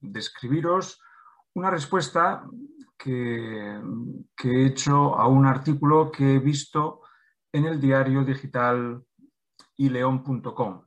describiros 0.00 1.00
una 1.54 1.70
respuesta 1.70 2.44
que, 2.96 3.80
he 4.44 4.66
hecho 4.66 5.18
a 5.18 5.26
un 5.26 5.46
artículo 5.46 6.10
que 6.10 6.34
he 6.34 6.38
visto 6.38 7.02
en 7.52 7.66
el 7.66 7.80
diario 7.80 8.24
digital 8.24 9.02
ileón.com. 9.76 10.86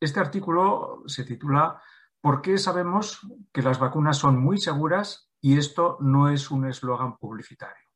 Este 0.00 0.20
artículo 0.20 1.02
se 1.06 1.24
titula 1.24 1.82
¿Por 2.20 2.40
qué 2.40 2.58
sabemos 2.58 3.20
que 3.52 3.62
las 3.62 3.78
vacunas 3.78 4.16
son 4.16 4.38
muy 4.38 4.58
seguras 4.58 5.30
y 5.40 5.56
esto 5.56 5.98
no 6.00 6.28
es 6.28 6.50
un 6.50 6.66
eslogan 6.66 7.16
publicitario? 7.16 7.88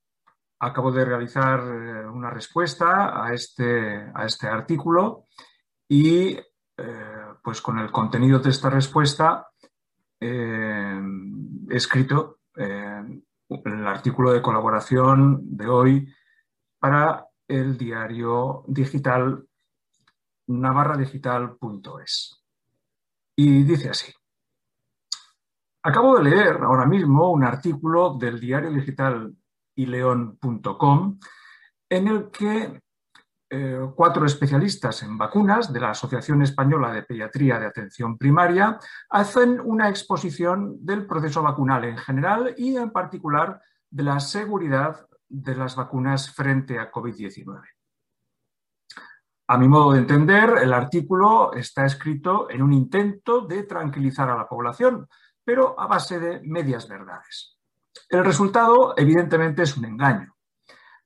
Acabo 0.61 0.93
de 0.93 1.05
realizar 1.05 1.61
eh, 1.61 2.07
una 2.07 2.31
respuesta 2.31 3.25
a 3.25 3.33
este, 3.33 4.11
a 4.15 4.25
este 4.25 4.47
artículo 4.47 5.27
y 5.89 6.39
eh, 6.77 7.25
pues 7.43 7.61
con 7.61 7.79
el 7.79 7.91
contenido 7.91 8.39
de 8.39 8.51
esta 8.51 8.71
respuesta 8.71 9.52
eh, 10.25 11.03
escrito 11.71 12.39
el 12.55 13.87
artículo 13.87 14.33
de 14.33 14.41
colaboración 14.41 15.41
de 15.57 15.67
hoy 15.67 16.15
para 16.79 17.27
el 17.49 17.77
diario 17.77 18.65
digital 18.69 19.45
navarradigital.es. 20.47 22.43
Y 23.37 23.63
dice 23.65 23.91
así. 23.91 24.13
Acabo 25.83 26.17
de 26.19 26.31
leer 26.31 26.59
ahora 26.63 26.87
mismo 26.87 27.33
un 27.33 27.43
artículo 27.43 28.15
del 28.15 28.39
diario 28.39 28.71
digital 28.71 29.35
ileón.com 29.75 31.19
en 31.89 32.09
el 32.09 32.31
que 32.31 32.81
eh, 33.55 33.79
cuatro 33.95 34.25
especialistas 34.25 35.03
en 35.03 35.19
vacunas 35.19 35.71
de 35.71 35.79
la 35.79 35.91
Asociación 35.91 36.41
Española 36.41 36.91
de 36.91 37.03
Pediatría 37.03 37.61
de 37.61 37.67
Atención 37.67 38.17
Primaria 38.17 38.79
hacen 39.11 39.61
una 39.63 39.91
exposición 39.91 40.83
del 40.83 41.05
proceso 41.07 41.43
vacunal 41.43 41.85
en 41.85 41.99
general 41.99 42.55
y 42.57 42.79
en 42.79 42.91
particular 42.91 43.61
de 43.91 44.05
la 44.05 44.21
seguridad 44.21 45.07
de 45.29 45.55
las 45.55 45.77
vacunas 45.77 46.31
frente 46.31 46.79
a 46.79 46.91
COVID-19. 46.91 47.61
A 49.49 49.59
mi 49.59 49.69
modo 49.69 49.93
de 49.93 49.99
entender, 49.99 50.55
el 50.63 50.73
artículo 50.73 51.53
está 51.53 51.85
escrito 51.85 52.49
en 52.49 52.63
un 52.63 52.73
intento 52.73 53.43
de 53.43 53.65
tranquilizar 53.65 54.31
a 54.31 54.37
la 54.39 54.49
población, 54.49 55.07
pero 55.45 55.79
a 55.79 55.87
base 55.87 56.19
de 56.19 56.41
medias 56.41 56.89
verdades. 56.89 57.59
El 58.09 58.25
resultado, 58.25 58.95
evidentemente, 58.97 59.65
es 59.65 59.77
un 59.77 59.85
engaño. 59.85 60.35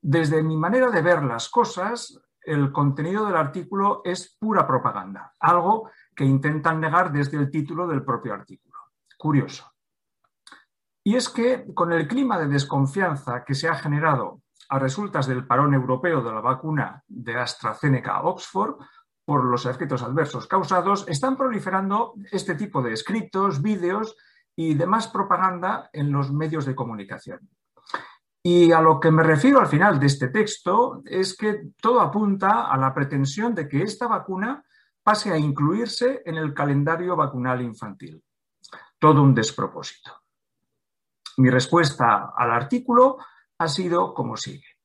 Desde 0.00 0.44
mi 0.44 0.56
manera 0.56 0.90
de 0.90 1.02
ver 1.02 1.24
las 1.24 1.48
cosas, 1.48 2.22
el 2.46 2.72
contenido 2.72 3.26
del 3.26 3.36
artículo 3.36 4.00
es 4.04 4.36
pura 4.38 4.66
propaganda, 4.66 5.34
algo 5.40 5.90
que 6.14 6.24
intentan 6.24 6.80
negar 6.80 7.12
desde 7.12 7.36
el 7.36 7.50
título 7.50 7.86
del 7.86 8.04
propio 8.04 8.32
artículo. 8.32 8.76
Curioso. 9.18 9.72
Y 11.04 11.16
es 11.16 11.28
que 11.28 11.66
con 11.74 11.92
el 11.92 12.08
clima 12.08 12.38
de 12.38 12.48
desconfianza 12.48 13.44
que 13.44 13.54
se 13.54 13.68
ha 13.68 13.74
generado 13.74 14.42
a 14.68 14.78
resultas 14.78 15.26
del 15.26 15.46
parón 15.46 15.74
europeo 15.74 16.22
de 16.22 16.32
la 16.32 16.40
vacuna 16.40 17.02
de 17.06 17.36
AstraZeneca-Oxford 17.36 18.76
por 19.24 19.44
los 19.44 19.66
efectos 19.66 20.02
adversos 20.02 20.46
causados, 20.46 21.04
están 21.08 21.36
proliferando 21.36 22.14
este 22.30 22.54
tipo 22.54 22.80
de 22.80 22.92
escritos, 22.92 23.60
vídeos 23.60 24.16
y 24.54 24.74
demás 24.74 25.08
propaganda 25.08 25.90
en 25.92 26.12
los 26.12 26.32
medios 26.32 26.64
de 26.64 26.76
comunicación. 26.76 27.40
Y 28.48 28.70
a 28.70 28.80
lo 28.80 29.00
que 29.00 29.10
me 29.10 29.24
refiero 29.24 29.58
al 29.58 29.66
final 29.66 29.98
de 29.98 30.06
este 30.06 30.28
texto 30.28 31.02
es 31.04 31.36
que 31.36 31.72
todo 31.80 32.00
apunta 32.00 32.70
a 32.70 32.76
la 32.76 32.94
pretensión 32.94 33.56
de 33.56 33.66
que 33.66 33.82
esta 33.82 34.06
vacuna 34.06 34.64
pase 35.02 35.32
a 35.32 35.36
incluirse 35.36 36.22
en 36.24 36.36
el 36.36 36.54
calendario 36.54 37.16
vacunal 37.16 37.60
infantil. 37.60 38.22
Todo 39.00 39.20
un 39.20 39.34
despropósito. 39.34 40.22
Mi 41.38 41.50
respuesta 41.50 42.34
al 42.36 42.52
artículo 42.52 43.16
ha 43.58 43.66
sido 43.66 44.14
como 44.14 44.36
sigue. 44.36 44.76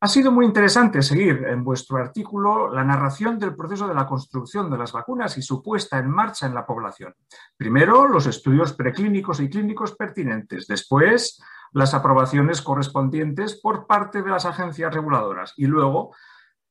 Ha 0.00 0.08
sido 0.08 0.32
muy 0.32 0.46
interesante 0.46 1.02
seguir 1.02 1.44
en 1.46 1.64
vuestro 1.64 1.98
artículo 1.98 2.72
la 2.72 2.82
narración 2.82 3.38
del 3.38 3.54
proceso 3.54 3.86
de 3.86 3.94
la 3.94 4.06
construcción 4.06 4.70
de 4.70 4.78
las 4.78 4.92
vacunas 4.92 5.36
y 5.36 5.42
su 5.42 5.62
puesta 5.62 5.98
en 5.98 6.08
marcha 6.08 6.46
en 6.46 6.54
la 6.54 6.64
población. 6.64 7.14
Primero, 7.58 8.08
los 8.08 8.26
estudios 8.26 8.72
preclínicos 8.72 9.40
y 9.40 9.50
clínicos 9.50 9.94
pertinentes. 9.96 10.66
Después, 10.66 11.42
las 11.74 11.92
aprobaciones 11.92 12.62
correspondientes 12.62 13.60
por 13.60 13.86
parte 13.86 14.22
de 14.22 14.30
las 14.30 14.46
agencias 14.46 14.94
reguladoras. 14.94 15.54
Y 15.56 15.66
luego, 15.66 16.14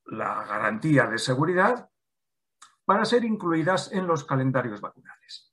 la 0.06 0.44
garantía 0.44 1.06
de 1.06 1.18
seguridad 1.18 1.90
para 2.86 3.04
ser 3.04 3.24
incluidas 3.24 3.92
en 3.92 4.06
los 4.06 4.24
calendarios 4.24 4.80
vacunales. 4.80 5.52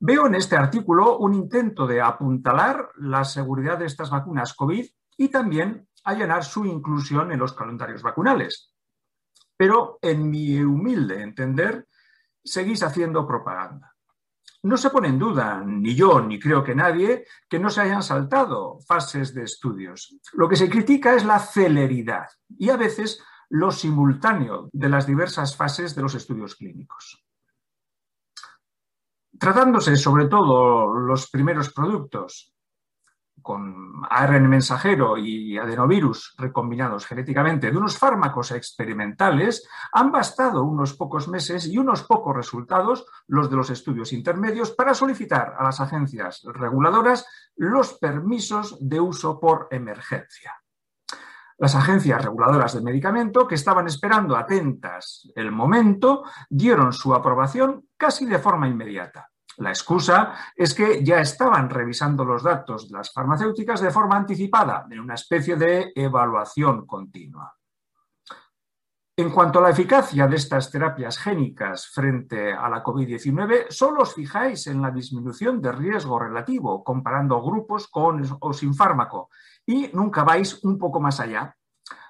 Veo 0.00 0.26
en 0.26 0.34
este 0.34 0.56
artículo 0.56 1.18
un 1.18 1.34
intento 1.34 1.86
de 1.86 2.00
apuntalar 2.00 2.90
la 2.96 3.24
seguridad 3.24 3.78
de 3.78 3.86
estas 3.86 4.10
vacunas 4.10 4.54
COVID 4.54 4.84
y 5.16 5.28
también 5.28 5.88
allanar 6.02 6.44
su 6.44 6.66
inclusión 6.66 7.30
en 7.30 7.38
los 7.38 7.52
calendarios 7.52 8.02
vacunales. 8.02 8.74
Pero 9.56 10.00
en 10.02 10.28
mi 10.28 10.60
humilde 10.60 11.22
entender, 11.22 11.86
seguís 12.42 12.82
haciendo 12.82 13.26
propaganda. 13.26 13.93
No 14.64 14.78
se 14.78 14.88
pone 14.88 15.08
en 15.08 15.18
duda, 15.18 15.62
ni 15.62 15.94
yo, 15.94 16.22
ni 16.22 16.38
creo 16.38 16.64
que 16.64 16.74
nadie, 16.74 17.26
que 17.50 17.58
no 17.58 17.68
se 17.68 17.82
hayan 17.82 18.02
saltado 18.02 18.78
fases 18.80 19.34
de 19.34 19.42
estudios. 19.42 20.16
Lo 20.32 20.48
que 20.48 20.56
se 20.56 20.70
critica 20.70 21.14
es 21.14 21.26
la 21.26 21.38
celeridad 21.38 22.28
y 22.48 22.70
a 22.70 22.78
veces 22.78 23.22
lo 23.50 23.70
simultáneo 23.70 24.70
de 24.72 24.88
las 24.88 25.06
diversas 25.06 25.54
fases 25.54 25.94
de 25.94 26.00
los 26.00 26.14
estudios 26.14 26.54
clínicos. 26.56 27.22
Tratándose 29.38 29.96
sobre 29.96 30.28
todo 30.28 30.94
los 30.94 31.28
primeros 31.30 31.70
productos 31.70 32.53
con 33.44 34.02
ARN 34.08 34.48
mensajero 34.48 35.18
y 35.18 35.58
adenovirus 35.58 36.34
recombinados 36.38 37.04
genéticamente 37.04 37.70
de 37.70 37.76
unos 37.76 37.98
fármacos 37.98 38.52
experimentales, 38.52 39.68
han 39.92 40.10
bastado 40.10 40.64
unos 40.64 40.94
pocos 40.94 41.28
meses 41.28 41.66
y 41.66 41.76
unos 41.76 42.04
pocos 42.04 42.34
resultados, 42.34 43.04
los 43.26 43.50
de 43.50 43.56
los 43.56 43.68
estudios 43.68 44.14
intermedios, 44.14 44.70
para 44.70 44.94
solicitar 44.94 45.56
a 45.58 45.62
las 45.62 45.78
agencias 45.78 46.40
reguladoras 46.54 47.26
los 47.54 47.92
permisos 47.98 48.78
de 48.80 48.98
uso 48.98 49.38
por 49.38 49.68
emergencia. 49.70 50.54
Las 51.58 51.74
agencias 51.74 52.24
reguladoras 52.24 52.72
de 52.72 52.80
medicamento, 52.80 53.46
que 53.46 53.56
estaban 53.56 53.86
esperando 53.86 54.36
atentas 54.36 55.30
el 55.36 55.52
momento, 55.52 56.24
dieron 56.48 56.94
su 56.94 57.14
aprobación 57.14 57.88
casi 57.98 58.24
de 58.24 58.38
forma 58.38 58.68
inmediata. 58.68 59.33
La 59.58 59.70
excusa 59.70 60.34
es 60.56 60.74
que 60.74 61.04
ya 61.04 61.20
estaban 61.20 61.70
revisando 61.70 62.24
los 62.24 62.42
datos 62.42 62.88
de 62.88 62.98
las 62.98 63.12
farmacéuticas 63.12 63.80
de 63.80 63.90
forma 63.90 64.16
anticipada, 64.16 64.86
en 64.90 65.00
una 65.00 65.14
especie 65.14 65.56
de 65.56 65.92
evaluación 65.94 66.86
continua. 66.86 67.54
En 69.16 69.30
cuanto 69.30 69.60
a 69.60 69.62
la 69.62 69.70
eficacia 69.70 70.26
de 70.26 70.34
estas 70.34 70.72
terapias 70.72 71.18
génicas 71.18 71.86
frente 71.86 72.52
a 72.52 72.68
la 72.68 72.82
COVID-19, 72.82 73.66
solo 73.70 74.02
os 74.02 74.12
fijáis 74.12 74.66
en 74.66 74.82
la 74.82 74.90
disminución 74.90 75.62
de 75.62 75.70
riesgo 75.70 76.18
relativo 76.18 76.82
comparando 76.82 77.40
grupos 77.40 77.86
con 77.86 78.24
o 78.40 78.52
sin 78.52 78.74
fármaco 78.74 79.30
y 79.64 79.88
nunca 79.92 80.24
vais 80.24 80.64
un 80.64 80.78
poco 80.78 80.98
más 80.98 81.20
allá, 81.20 81.56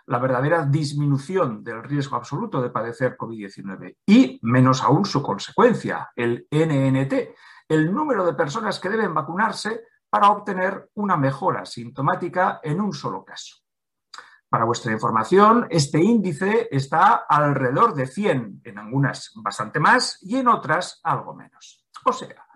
la 0.06 0.18
verdadera 0.18 0.64
disminución 0.64 1.64
del 1.64 1.82
riesgo 1.82 2.16
absoluto 2.16 2.60
de 2.60 2.70
padecer 2.70 3.16
COVID-19 3.16 3.96
y 4.06 4.38
menos 4.42 4.82
aún 4.82 5.04
su 5.04 5.22
consecuencia, 5.22 6.10
el 6.14 6.46
NNT, 6.50 7.12
el 7.68 7.92
número 7.92 8.26
de 8.26 8.34
personas 8.34 8.78
que 8.78 8.90
deben 8.90 9.14
vacunarse 9.14 9.84
para 10.10 10.30
obtener 10.30 10.90
una 10.94 11.16
mejora 11.16 11.64
sintomática 11.64 12.60
en 12.62 12.80
un 12.80 12.92
solo 12.92 13.24
caso. 13.24 13.56
Para 14.48 14.66
vuestra 14.66 14.92
información, 14.92 15.66
este 15.70 16.00
índice 16.00 16.68
está 16.70 17.24
alrededor 17.28 17.94
de 17.94 18.06
100, 18.06 18.60
en 18.62 18.78
algunas 18.78 19.32
bastante 19.34 19.80
más 19.80 20.18
y 20.22 20.36
en 20.36 20.46
otras 20.46 21.00
algo 21.02 21.34
menos. 21.34 21.84
O 22.04 22.12
sea, 22.12 22.46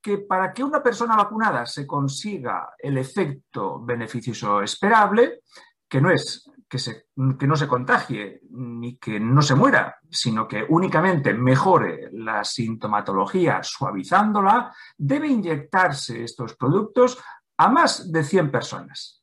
que 0.00 0.18
para 0.18 0.52
que 0.52 0.62
una 0.62 0.82
persona 0.82 1.16
vacunada 1.16 1.66
se 1.66 1.86
consiga 1.86 2.74
el 2.78 2.98
efecto 2.98 3.80
beneficioso 3.80 4.62
esperable, 4.62 5.40
que 5.88 6.00
no 6.00 6.10
es 6.10 6.48
que, 6.72 7.46
no 7.46 7.56
se 7.56 7.68
contagie 7.68 8.40
ni 8.50 8.96
que 8.96 9.20
no 9.20 9.42
se 9.42 9.54
muera, 9.54 9.98
sino 10.08 10.48
que 10.48 10.64
únicamente 10.66 11.34
mejore 11.34 12.08
la 12.12 12.44
sintomatología 12.44 13.62
suavizándola, 13.62 14.74
debe 14.96 15.28
inyectarse 15.28 16.24
estos 16.24 16.56
productos 16.56 17.22
a 17.58 17.68
más 17.68 18.10
de 18.10 18.24
100 18.24 18.50
personas, 18.50 19.22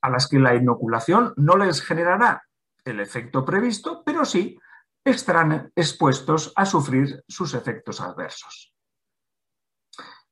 a 0.00 0.08
las 0.08 0.26
que 0.26 0.38
la 0.38 0.54
inoculación 0.54 1.34
no 1.36 1.56
les 1.58 1.82
generará 1.82 2.42
el 2.82 3.00
efecto 3.00 3.44
previsto, 3.44 4.02
pero 4.02 4.24
sí 4.24 4.58
estarán 5.04 5.70
expuestos 5.76 6.50
a 6.56 6.64
sufrir 6.64 7.22
sus 7.28 7.52
efectos 7.52 8.00
adversos. 8.00 8.75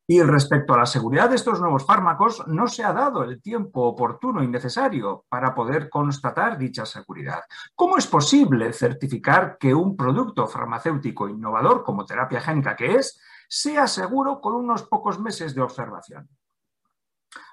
Y 0.06 0.20
respecto 0.22 0.74
a 0.74 0.78
la 0.78 0.86
seguridad 0.86 1.30
de 1.30 1.36
estos 1.36 1.60
nuevos 1.60 1.86
fármacos, 1.86 2.46
no 2.46 2.66
se 2.66 2.84
ha 2.84 2.92
dado 2.92 3.24
el 3.24 3.40
tiempo 3.40 3.84
oportuno 3.84 4.42
y 4.42 4.48
necesario 4.48 5.24
para 5.28 5.54
poder 5.54 5.88
constatar 5.88 6.58
dicha 6.58 6.84
seguridad. 6.84 7.40
¿Cómo 7.74 7.96
es 7.96 8.06
posible 8.06 8.72
certificar 8.74 9.56
que 9.58 9.74
un 9.74 9.96
producto 9.96 10.46
farmacéutico 10.46 11.28
innovador 11.28 11.82
como 11.82 12.04
terapia 12.04 12.40
génica 12.40 12.76
que 12.76 12.96
es, 12.96 13.18
sea 13.48 13.86
seguro 13.86 14.40
con 14.40 14.54
unos 14.54 14.82
pocos 14.82 15.18
meses 15.20 15.54
de 15.54 15.62
observación. 15.62 16.28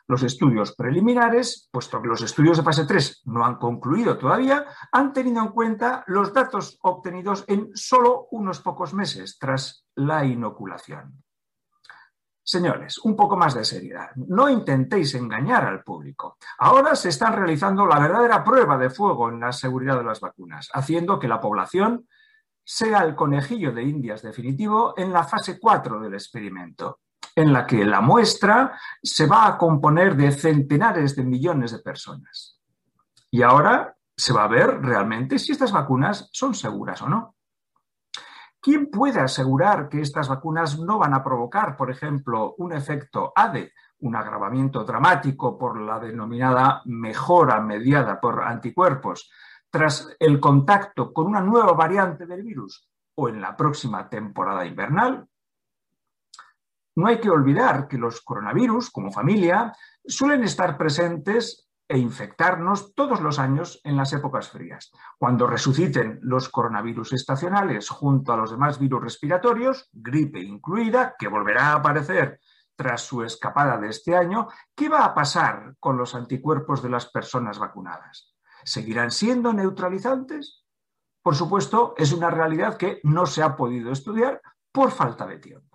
Los 0.08 0.24
estudios 0.24 0.76
preliminares, 0.76 1.70
puesto 1.72 2.02
que 2.02 2.08
los 2.08 2.22
estudios 2.22 2.58
de 2.58 2.64
fase 2.64 2.86
3 2.86 3.22
no 3.26 3.46
han 3.46 3.56
concluido 3.56 4.18
todavía, 4.18 4.66
han 4.92 5.14
tenido 5.14 5.42
en 5.42 5.50
cuenta 5.50 6.04
los 6.08 6.34
datos 6.34 6.80
obtenidos 6.82 7.46
en 7.48 7.70
solo 7.76 8.28
unos 8.32 8.60
pocos 8.60 8.94
meses 8.94 9.38
tras 9.40 9.86
la 9.96 10.26
inoculación. 10.26 11.24
Señores, 12.44 12.98
un 13.00 13.16
poco 13.16 13.38
más 13.38 13.54
de 13.54 13.64
seriedad. 13.64 14.10
No 14.16 14.50
intentéis 14.50 15.14
engañar 15.14 15.66
al 15.66 15.84
público. 15.84 16.38
Ahora 16.58 16.96
se 16.96 17.10
está 17.10 17.32
realizando 17.32 17.86
la 17.86 18.00
verdadera 18.00 18.44
prueba 18.44 18.78
de 18.78 18.90
fuego 18.90 19.30
en 19.30 19.40
la 19.40 19.52
seguridad 19.52 19.98
de 19.98 20.04
las 20.04 20.20
vacunas, 20.20 20.70
haciendo 20.74 21.20
que 21.20 21.28
la 21.28 21.40
población 21.40 22.08
sea 22.64 23.04
el 23.04 23.16
conejillo 23.16 23.72
de 23.72 23.84
indias 23.84 24.22
definitivo 24.22 24.94
en 24.98 25.14
la 25.14 25.24
fase 25.24 25.60
4 25.60 26.00
del 26.00 26.14
experimento, 26.14 27.00
en 27.36 27.54
la 27.54 27.66
que 27.66 27.86
la 27.86 28.02
muestra 28.02 28.78
se 29.02 29.28
va 29.28 29.48
a 29.48 29.58
componer 29.58 30.16
de 30.16 30.32
centenares 30.32 31.16
de 31.16 31.24
millones 31.24 31.72
de 31.72 31.80
personas. 31.80 32.60
Y 33.30 33.44
ahora 33.44 33.96
se 34.16 34.34
va 34.34 34.44
a 34.44 34.48
ver 34.48 34.82
realmente 34.82 35.40
si 35.40 35.52
estas 35.52 35.72
vacunas 35.72 36.30
son 36.32 36.54
seguras 36.54 37.02
o 37.02 37.10
no. 37.10 37.36
¿Quién 38.62 38.92
puede 38.92 39.20
asegurar 39.20 39.90
que 39.90 40.02
estas 40.02 40.30
vacunas 40.30 40.78
no 40.78 41.00
van 41.00 41.16
a 41.16 41.24
provocar, 41.24 41.76
por 41.76 41.90
ejemplo, 41.90 42.54
un 42.60 42.74
efecto 42.74 43.34
ADE, 43.36 43.74
un 44.02 44.16
agravamiento 44.16 44.84
dramático 44.84 45.58
por 45.58 45.82
la 45.82 46.00
denominada 46.00 46.84
mejora 46.86 47.60
mediada 47.60 48.22
por 48.22 48.44
anticuerpos, 48.44 49.32
tras 49.72 50.16
el 50.20 50.40
contacto 50.40 51.12
con 51.12 51.26
una 51.26 51.42
nueva 51.42 51.74
variante 51.74 52.28
del 52.28 52.44
virus 52.44 52.88
o 53.16 53.30
en 53.30 53.42
la 53.42 53.58
próxima 53.58 54.08
temporada 54.08 54.64
invernal? 54.64 55.28
No 56.96 57.08
hay 57.08 57.20
que 57.20 57.32
olvidar 57.32 57.88
que 57.88 57.98
los 57.98 58.22
coronavirus, 58.22 58.92
como 58.92 59.12
familia, 59.12 59.74
suelen 60.06 60.44
estar 60.44 60.78
presentes 60.78 61.68
e 61.92 61.98
infectarnos 61.98 62.96
todos 62.96 63.20
los 63.20 63.38
años 63.38 63.82
en 63.84 63.98
las 63.98 64.14
épocas 64.14 64.48
frías. 64.48 64.94
Cuando 65.18 65.46
resuciten 65.46 66.20
los 66.22 66.48
coronavirus 66.48 67.12
estacionales 67.12 67.90
junto 67.90 68.32
a 68.32 68.38
los 68.38 68.52
demás 68.52 68.80
virus 68.80 69.04
respiratorios, 69.04 69.90
gripe 69.92 70.40
incluida, 70.40 71.16
que 71.20 71.28
volverá 71.28 71.68
a 71.68 71.76
aparecer 71.76 72.40
tras 72.78 73.02
su 73.02 73.24
escapada 73.24 73.78
de 73.78 73.90
este 73.90 74.16
año, 74.16 74.48
¿qué 74.74 74.88
va 74.88 75.04
a 75.04 75.14
pasar 75.14 75.76
con 75.82 75.98
los 75.98 76.16
anticuerpos 76.16 76.82
de 76.82 76.90
las 76.90 77.12
personas 77.12 77.60
vacunadas? 77.60 78.38
¿Seguirán 78.64 79.12
siendo 79.12 79.52
neutralizantes? 79.52 80.64
Por 81.22 81.36
supuesto, 81.36 81.94
es 81.98 82.14
una 82.14 82.30
realidad 82.30 82.78
que 82.78 83.02
no 83.04 83.26
se 83.26 83.44
ha 83.44 83.58
podido 83.58 83.92
estudiar 83.92 84.42
por 84.72 84.92
falta 84.92 85.28
de 85.28 85.40
tiempo. 85.40 85.71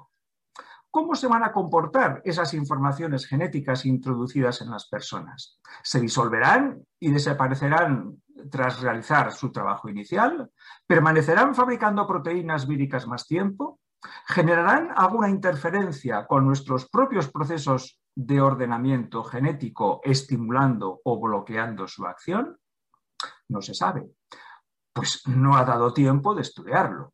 ¿Cómo 0.97 1.15
se 1.15 1.29
van 1.29 1.45
a 1.45 1.53
comportar 1.53 2.23
esas 2.25 2.55
informaciones 2.55 3.27
genéticas 3.27 3.85
introducidas 3.85 4.63
en 4.63 4.71
las 4.71 4.89
personas? 4.89 5.61
¿Se 5.83 6.01
disolverán 6.01 6.87
y 6.99 7.11
desaparecerán 7.11 8.23
tras 8.51 8.81
realizar 8.81 9.31
su 9.33 9.53
trabajo 9.53 9.91
inicial? 9.91 10.51
¿Permanecerán 10.87 11.55
fabricando 11.55 12.07
proteínas 12.07 12.67
víricas 12.67 13.07
más 13.07 13.27
tiempo? 13.27 13.79
¿Generarán 14.27 14.89
alguna 14.97 15.29
interferencia 15.29 16.27
con 16.27 16.47
nuestros 16.47 16.89
propios 16.89 17.31
procesos 17.31 18.01
de 18.15 18.41
ordenamiento 18.41 19.23
genético 19.23 20.01
estimulando 20.03 21.03
o 21.05 21.21
bloqueando 21.21 21.87
su 21.87 22.07
acción? 22.07 22.59
No 23.51 23.61
se 23.61 23.75
sabe, 23.75 24.07
pues 24.95 25.21
no 25.27 25.59
ha 25.59 25.65
dado 25.67 25.93
tiempo 25.93 26.35
de 26.35 26.41
estudiarlo. 26.41 27.13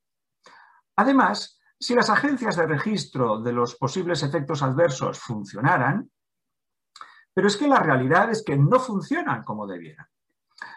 Además, 0.95 1.59
si 1.83 1.97
las 1.97 2.11
agencias 2.11 2.55
de 2.57 2.65
registro 2.65 3.41
de 3.41 3.53
los 3.53 3.75
posibles 3.75 4.23
efectos 4.23 4.63
adversos 4.63 5.19
funcionaran, 5.19 6.09
pero 7.35 7.49
es 7.49 7.57
que 7.57 7.67
la 7.67 7.81
realidad 7.81 8.31
es 8.31 8.45
que 8.45 8.57
no 8.57 8.79
funcionan 8.79 9.43
como 9.43 9.67
debieran. 9.67 10.07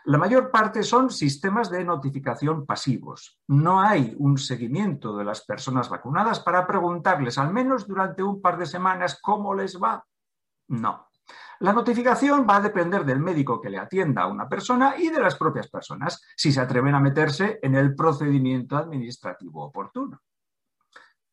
La 0.05 0.17
mayor 0.17 0.49
parte 0.49 0.81
son 0.81 1.11
sistemas 1.11 1.69
de 1.69 1.85
notificación 1.85 2.65
pasivos. 2.65 3.39
No 3.49 3.81
hay 3.81 4.15
un 4.17 4.39
seguimiento 4.39 5.15
de 5.15 5.25
las 5.25 5.45
personas 5.45 5.89
vacunadas 5.89 6.39
para 6.39 6.65
preguntarles 6.65 7.37
al 7.37 7.53
menos 7.53 7.87
durante 7.87 8.23
un 8.23 8.41
par 8.41 8.57
de 8.57 8.65
semanas 8.65 9.19
cómo 9.21 9.53
les 9.53 9.79
va. 9.79 10.03
No. 10.69 11.09
La 11.59 11.71
notificación 11.71 12.47
va 12.49 12.55
a 12.55 12.61
depender 12.61 13.05
del 13.05 13.19
médico 13.19 13.61
que 13.61 13.69
le 13.69 13.77
atienda 13.77 14.23
a 14.23 14.27
una 14.27 14.49
persona 14.49 14.95
y 14.97 15.09
de 15.09 15.19
las 15.19 15.35
propias 15.35 15.67
personas, 15.67 16.23
si 16.35 16.51
se 16.51 16.61
atreven 16.61 16.95
a 16.95 16.99
meterse 16.99 17.59
en 17.61 17.75
el 17.75 17.93
procedimiento 17.93 18.75
administrativo 18.75 19.65
oportuno. 19.65 20.19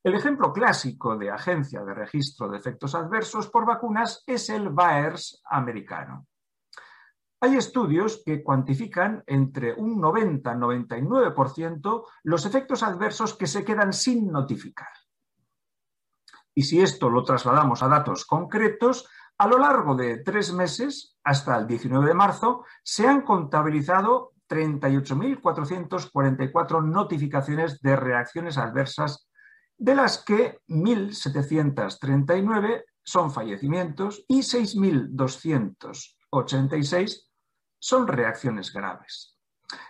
El 0.05 0.15
ejemplo 0.15 0.53
clásico 0.53 1.17
de 1.17 1.31
agencia 1.31 1.85
de 1.85 1.95
registro 1.95 2.49
de 2.49 2.59
efectos 2.59 2.97
adversos 2.97 3.49
por 3.49 3.65
vacunas 3.65 4.25
es 4.27 4.51
el 4.51 4.71
VAERS 4.71 5.41
americano. 5.45 6.27
Hay 7.41 7.55
estudios 7.57 8.21
que 8.25 8.43
cuantifican 8.43 9.23
entre 9.27 9.73
un 9.75 10.03
90-99% 10.03 12.05
los 12.25 12.47
efectos 12.47 12.83
adversos 12.83 13.37
que 13.37 13.47
se 13.47 13.65
quedan 13.65 13.93
sin 13.93 14.27
notificar. 14.27 14.91
Y 16.55 16.65
si 16.65 16.81
esto 16.81 17.09
lo 17.09 17.23
trasladamos 17.23 17.81
a 17.83 17.89
datos 17.89 18.27
concretos, 18.27 19.09
a 19.39 19.47
lo 19.47 19.57
largo 19.59 19.95
de 19.95 20.19
tres 20.19 20.53
meses, 20.53 21.17
hasta 21.25 21.57
el 21.57 21.69
19 21.69 22.07
de 22.07 22.15
marzo, 22.15 22.67
se 22.83 23.07
han 23.07 23.23
contabilizado 23.23 24.33
38.444 24.49 26.85
notificaciones 26.85 27.81
de 27.81 27.97
reacciones 27.97 28.59
adversas 28.59 29.29
de 29.83 29.95
las 29.97 30.23
que 30.23 30.61
1.739 30.69 32.85
son 33.03 33.33
fallecimientos 33.33 34.25
y 34.29 34.43
6.286 34.43 37.29
son 37.81 38.07
reacciones 38.07 38.73
graves. 38.73 39.37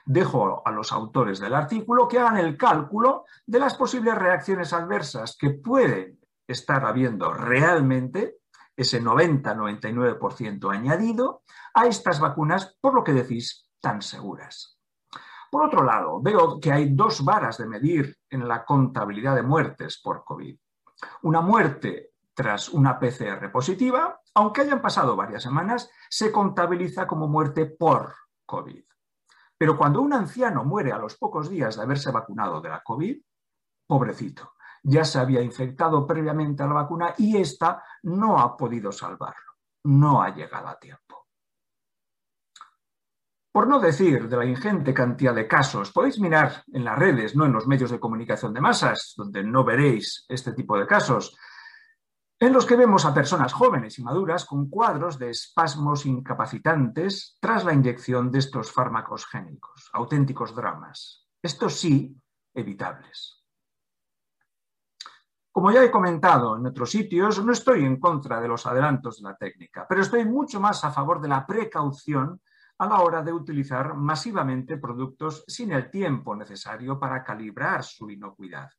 Dejo 0.07 0.67
a 0.67 0.71
los 0.71 0.93
autores 0.93 1.41
del 1.41 1.55
artículo 1.55 2.09
que 2.09 2.19
hagan 2.19 2.39
el 2.39 2.57
cálculo 2.57 3.27
de 3.45 3.59
las 3.59 3.75
posibles 3.75 4.15
reacciones 4.15 4.73
adversas 4.73 5.37
que 5.39 5.51
pueden 5.51 6.19
estar 6.49 6.87
habiendo 6.87 7.35
realmente, 7.35 8.39
ese 8.75 9.03
90-99% 9.03 10.73
añadido, 10.73 11.43
a 11.75 11.85
estas 11.85 12.19
vacunas, 12.19 12.79
por 12.81 12.95
lo 12.95 13.05
que 13.05 13.13
decís, 13.13 13.69
tan 13.83 14.01
seguras. 14.01 14.79
Por 15.53 15.67
otro 15.67 15.85
lado, 15.85 16.19
veo 16.23 16.59
que 16.59 16.73
hay 16.73 16.95
dos 16.95 17.23
varas 17.23 17.59
de 17.59 17.67
medir 17.67 18.17
en 18.31 18.49
la 18.49 18.65
contabilidad 18.65 19.35
de 19.35 19.43
muertes 19.43 20.01
por 20.03 20.25
COVID. 20.25 20.59
Una 21.25 21.43
muerte 21.43 22.13
tras 22.33 22.71
una 22.71 22.99
PCR 22.99 23.53
positiva, 23.53 24.19
aunque 24.35 24.63
hayan 24.63 24.81
pasado 24.81 25.15
varias 25.15 25.43
semanas, 25.43 25.91
se 26.09 26.33
contabiliza 26.33 27.07
como 27.07 27.29
muerte 27.29 27.67
por 27.67 28.15
COVID. 28.47 28.83
Pero 29.59 29.77
cuando 29.77 30.01
un 30.01 30.15
anciano 30.15 30.65
muere 30.65 30.91
a 30.91 30.97
los 30.97 31.19
pocos 31.19 31.51
días 31.51 31.77
de 31.77 31.83
haberse 31.83 32.11
vacunado 32.11 32.63
de 32.63 32.71
la 32.71 32.83
COVID, 32.83 33.23
pobrecito, 33.87 34.55
ya 34.83 35.05
se 35.05 35.19
había 35.19 35.43
infectado 35.43 36.07
previamente 36.07 36.63
a 36.63 36.67
la 36.67 36.73
vacuna 36.73 37.15
y 37.19 37.37
ésta 37.37 37.85
no 38.05 38.39
ha 38.39 38.57
podido 38.57 38.91
salvarlo, 38.91 39.53
no 39.85 40.23
ha 40.23 40.35
llegado 40.35 40.69
a 40.69 40.79
tiempo. 40.79 41.02
Por 43.53 43.69
no 43.69 43.79
decir 43.81 44.31
de 44.31 44.37
la 44.39 44.47
ingente 44.47 44.95
cantidad 44.95 45.35
de 45.35 45.47
casos, 45.47 45.93
podéis 45.93 46.19
mirar 46.19 46.65
en 46.73 46.85
las 46.85 46.99
redes, 46.99 47.37
no 47.37 47.45
en 47.45 47.53
los 47.53 47.67
medios 47.67 47.91
de 47.91 48.01
comunicación 48.01 48.55
de 48.55 48.63
masas, 48.63 49.13
donde 49.15 49.45
no 49.45 49.63
veréis 49.63 50.25
este 50.31 50.55
tipo 50.55 50.79
de 50.79 50.87
casos, 50.87 51.37
en 52.41 52.55
los 52.55 52.65
que 52.65 52.77
vemos 52.77 53.05
a 53.05 53.13
personas 53.13 53.53
jóvenes 53.53 53.99
y 53.99 54.03
maduras 54.03 54.47
con 54.47 54.71
cuadros 54.71 55.19
de 55.19 55.29
espasmos 55.29 56.07
incapacitantes 56.07 57.37
tras 57.39 57.65
la 57.65 57.75
inyección 57.75 58.31
de 58.33 58.39
estos 58.39 58.73
fármacos 58.73 59.27
génicos, 59.27 59.91
auténticos 59.93 60.55
dramas. 60.55 61.29
Estos 61.43 61.79
sí, 61.79 62.17
evitables. 62.55 63.45
Como 65.53 65.71
ya 65.71 65.85
he 65.85 65.91
comentado 65.91 66.57
en 66.57 66.67
otros 66.67 66.91
sitios, 66.91 67.45
no 67.45 67.53
estoy 67.53 67.85
en 67.85 68.01
contra 68.01 68.41
de 68.41 68.49
los 68.49 68.65
adelantos 68.67 69.19
de 69.19 69.29
la 69.29 69.37
técnica, 69.37 69.87
pero 69.87 70.01
estoy 70.01 70.25
mucho 70.25 70.59
más 70.59 70.83
a 70.85 70.91
favor 70.91 71.21
de 71.21 71.29
la 71.29 71.47
precaución 71.47 72.41
a 72.83 72.87
la 72.89 73.01
hora 73.01 73.23
de 73.23 73.33
utilizar 73.33 73.95
masivamente 73.95 74.77
productos 74.77 75.45
sin 75.47 75.71
el 75.71 75.89
tiempo 75.89 76.35
necesario 76.35 76.99
para 76.99 77.23
calibrar 77.23 77.85
su 77.85 78.11
inocuidad. 78.11 78.71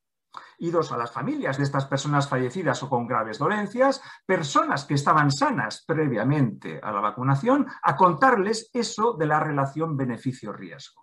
Y 0.57 0.71
dos, 0.71 0.91
a 0.91 0.97
las 0.97 1.11
familias 1.11 1.57
de 1.57 1.63
estas 1.63 1.85
personas 1.85 2.27
fallecidas 2.27 2.83
o 2.83 2.89
con 2.89 3.07
graves 3.07 3.37
dolencias, 3.37 4.01
personas 4.25 4.83
que 4.83 4.95
estaban 4.95 5.31
sanas 5.31 5.85
previamente 5.87 6.81
a 6.83 6.91
la 6.91 6.99
vacunación, 6.99 7.65
a 7.81 7.95
contarles 7.95 8.69
eso 8.73 9.13
de 9.13 9.25
la 9.25 9.39
relación 9.39 9.95
beneficio-riesgo. 9.95 11.02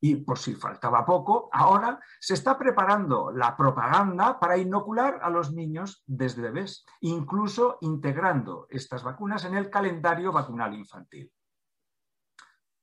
Y 0.00 0.16
por 0.16 0.38
si 0.38 0.54
faltaba 0.54 1.04
poco, 1.04 1.48
ahora 1.52 1.98
se 2.20 2.34
está 2.34 2.56
preparando 2.56 3.32
la 3.32 3.56
propaganda 3.56 4.38
para 4.38 4.56
inocular 4.56 5.18
a 5.22 5.30
los 5.30 5.52
niños 5.52 6.04
desde 6.06 6.42
bebés, 6.42 6.84
incluso 7.00 7.78
integrando 7.80 8.66
estas 8.70 9.02
vacunas 9.02 9.44
en 9.44 9.56
el 9.56 9.70
calendario 9.70 10.32
vacunal 10.32 10.74
infantil. 10.74 11.32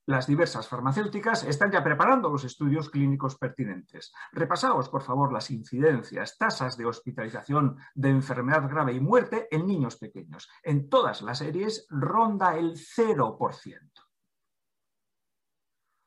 las 0.08 0.28
diversas 0.28 0.68
farmacéuticas 0.68 1.44
están 1.46 1.72
ya 1.72 1.84
preparando 1.84 2.30
los 2.30 2.44
estudios 2.44 2.92
clínicos 2.92 3.38
pertinentes. 3.38 4.14
Repasaos, 4.32 4.88
por 4.90 5.02
favor, 5.02 5.34
las 5.34 5.50
incidencias, 5.50 6.38
tasas 6.38 6.78
de 6.78 6.86
hospitalización 6.86 7.78
de 7.96 8.10
enfermedad 8.10 8.70
grave 8.70 8.94
y 8.94 9.00
muerte 9.00 9.48
en 9.50 9.66
niños 9.66 9.98
pequeños. 9.98 10.48
En 10.62 10.90
todas 10.90 11.24
las 11.24 11.40
series 11.40 11.88
ronda 11.90 12.56
el 12.56 12.76
0%. 12.76 13.95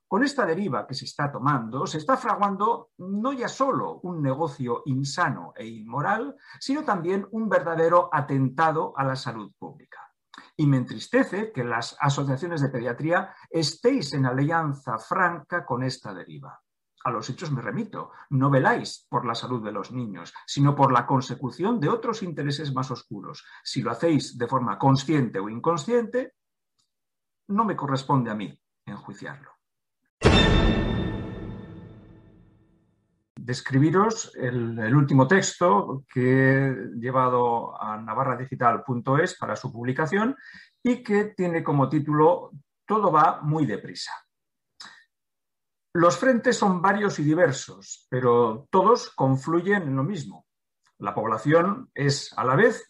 Con 0.09 0.25
esta 0.25 0.47
deriva 0.47 0.87
que 0.87 0.95
se 0.95 1.05
está 1.05 1.31
tomando, 1.31 1.87
se 1.87 1.99
está 1.99 2.17
fraguando 2.17 2.93
no 2.97 3.35
ya 3.35 3.47
solo 3.47 4.00
un 4.05 4.23
negocio 4.23 4.83
insano 4.87 5.53
e 5.55 5.67
inmoral, 5.67 6.35
sino 6.59 6.83
también 6.83 7.29
un 7.33 7.47
verdadero 7.47 8.09
atentado 8.11 8.95
a 8.97 9.05
la 9.05 9.17
salud 9.17 9.53
pública. 9.59 10.11
Y 10.57 10.67
me 10.67 10.79
entristece 10.79 11.53
que 11.53 11.62
las 11.62 11.95
asociaciones 12.00 12.62
de 12.62 12.71
pediatría 12.71 13.35
estéis 13.50 14.15
en 14.15 14.25
alianza 14.25 14.99
franca 14.99 15.67
con 15.67 15.83
esta 15.83 16.15
deriva. 16.15 16.59
A 17.05 17.11
los 17.11 17.29
hechos 17.29 17.53
me 17.53 17.61
remito. 17.61 18.11
No 18.31 18.49
veláis 18.49 19.07
por 19.11 19.27
la 19.27 19.35
salud 19.35 19.62
de 19.62 19.73
los 19.73 19.93
niños, 19.93 20.33
sino 20.47 20.75
por 20.75 20.91
la 20.91 21.07
consecución 21.07 21.81
de 21.81 21.91
otros 21.91 22.23
intereses 22.23 22.73
más 22.73 22.91
oscuros. 22.91 23.45
Si 23.62 23.83
lo 23.83 23.91
hacéis 23.91 24.38
de 24.38 24.49
forma 24.49 24.79
consciente 24.79 25.38
o 25.38 25.50
inconsciente, 25.50 26.35
no 27.49 27.67
me 27.67 27.77
corresponde 27.77 28.31
a 28.31 28.35
mí 28.35 28.59
enjuiciarlo. 28.87 29.58
Describiros 33.48 34.30
el, 34.37 34.94
último 34.94 35.26
texto 35.26 36.04
que 36.12 36.66
he 36.68 36.75
llevado 37.00 37.80
a 37.80 37.96
navarradigital.es 37.96 39.38
para 39.38 39.56
su 39.56 39.72
publicación 39.72 40.37
y 40.82 41.02
que 41.02 41.32
tiene 41.34 41.64
como 41.64 41.88
título 41.88 42.50
Todo 42.87 43.10
va 43.10 43.40
muy 43.40 43.64
deprisa. 43.64 44.12
Los 45.94 46.18
frentes 46.18 46.58
son 46.58 46.82
varios 46.82 47.18
y 47.20 47.25
diversos, 47.25 48.06
pero 48.10 48.68
todos 48.70 49.14
confluyen 49.14 49.84
en 49.84 49.96
lo 49.96 50.04
mismo. 50.04 50.44
La 50.98 51.14
población 51.14 51.90
es 51.94 52.34
a 52.37 52.44
la 52.44 52.54
vez 52.54 52.88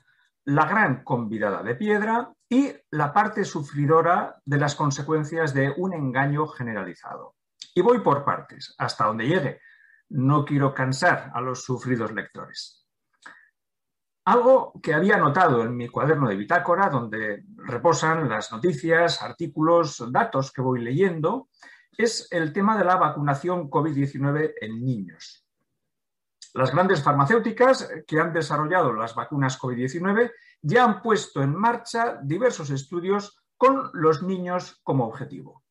la 0.49 0.65
gran 0.65 1.05
convidada 1.05 1.63
de 1.63 1.75
piedra 1.75 2.33
y 2.49 2.73
la 2.93 3.13
parte 3.13 3.45
sufridora 3.45 4.41
de 4.47 4.57
las 4.57 4.75
consecuencias 4.75 5.53
de 5.53 5.75
un 5.77 5.93
engaño 5.93 6.47
generalizado. 6.47 7.35
Y 7.75 7.83
voy 7.83 8.01
por 8.01 8.25
partes, 8.25 8.75
hasta 8.79 9.05
donde 9.05 9.27
llegue, 9.27 9.61
no 10.09 10.47
quiero 10.47 10.73
cansar 10.73 11.31
a 11.35 11.43
los 11.43 11.65
sufridos 11.65 12.13
lectores. 12.13 12.87
Algo 14.25 14.73
que 14.83 14.95
había 14.95 15.19
notado 15.19 15.65
en 15.65 15.77
mi 15.77 15.87
cuaderno 15.89 16.27
de 16.31 16.37
bitácora, 16.37 16.89
donde 16.89 17.45
reposan 17.57 18.27
las 18.27 18.51
noticias, 18.51 19.23
artículos, 19.23 20.03
datos 20.11 20.51
que 20.51 20.63
voy 20.63 20.81
leyendo, 20.81 21.51
es 21.93 22.27
el 22.31 22.55
tema 22.55 22.79
de 22.79 22.87
la 22.87 22.97
vacunación 22.97 23.69
COVID-19 23.69 24.55
en 24.63 24.83
niños. 24.83 25.48
Las 26.55 26.73
grandes 26.73 27.03
farmacéuticas 27.03 27.89
que 28.07 28.21
han 28.21 28.33
desarrollado 28.33 28.93
las 28.93 29.15
vacunas 29.15 29.59
COVID-19 29.59 30.33
ya 30.63 30.85
han 30.85 31.03
puesto 31.03 31.43
en 31.43 31.55
marcha 31.55 32.19
diversos 32.23 32.71
estudios 32.71 33.43
con 33.57 33.91
los 33.93 34.23
niños 34.23 34.81
como 34.83 35.07
objetivo. 35.07 35.63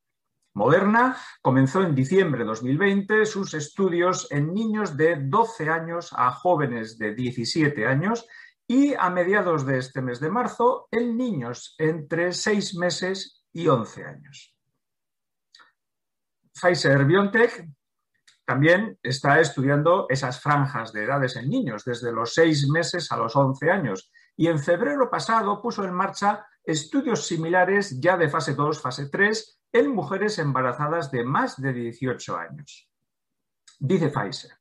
Moderna 0.54 1.16
comenzó 1.42 1.84
en 1.84 1.94
diciembre 1.94 2.40
de 2.40 2.46
2020 2.46 3.26
sus 3.26 3.54
estudios 3.54 4.28
en 4.32 4.54
niños 4.54 4.98
de 4.98 5.16
12 5.16 5.70
años 5.70 6.14
a 6.18 6.32
jóvenes 6.32 6.98
de 6.98 7.14
17 7.14 7.86
años 7.86 8.28
y 8.68 8.94
a 8.96 9.10
mediados 9.10 9.66
de 9.66 9.78
este 9.78 10.02
mes 10.02 10.20
de 10.20 10.30
marzo 10.30 10.88
en 10.92 11.16
niños 11.16 11.76
entre 11.78 12.34
6 12.34 12.76
meses 12.76 13.46
y 13.54 13.68
11 13.68 14.06
años. 14.06 14.58
Pfizer 16.54 17.06
BioNTech 17.06 17.70
también 18.48 18.98
está 19.04 19.42
estudiando 19.42 20.06
esas 20.08 20.40
franjas 20.40 20.94
de 20.94 21.04
edades 21.04 21.36
en 21.36 21.50
niños, 21.50 21.84
desde 21.84 22.14
los 22.14 22.34
6 22.34 22.70
meses 22.70 23.12
a 23.12 23.18
los 23.18 23.36
11 23.36 23.70
años, 23.70 24.10
y 24.38 24.48
en 24.48 24.58
febrero 24.58 25.10
pasado 25.10 25.62
puso 25.62 25.84
en 25.84 25.94
marcha 25.94 26.48
estudios 26.64 27.28
similares 27.28 28.00
ya 28.00 28.16
de 28.16 28.30
fase 28.30 28.54
2, 28.54 28.82
fase 28.82 29.10
3 29.10 29.60
en 29.74 29.94
mujeres 29.94 30.40
embarazadas 30.40 31.12
de 31.12 31.26
más 31.26 31.62
de 31.62 31.74
18 31.74 32.38
años. 32.38 32.90
Dice 33.80 34.08
Pfizer, 34.08 34.52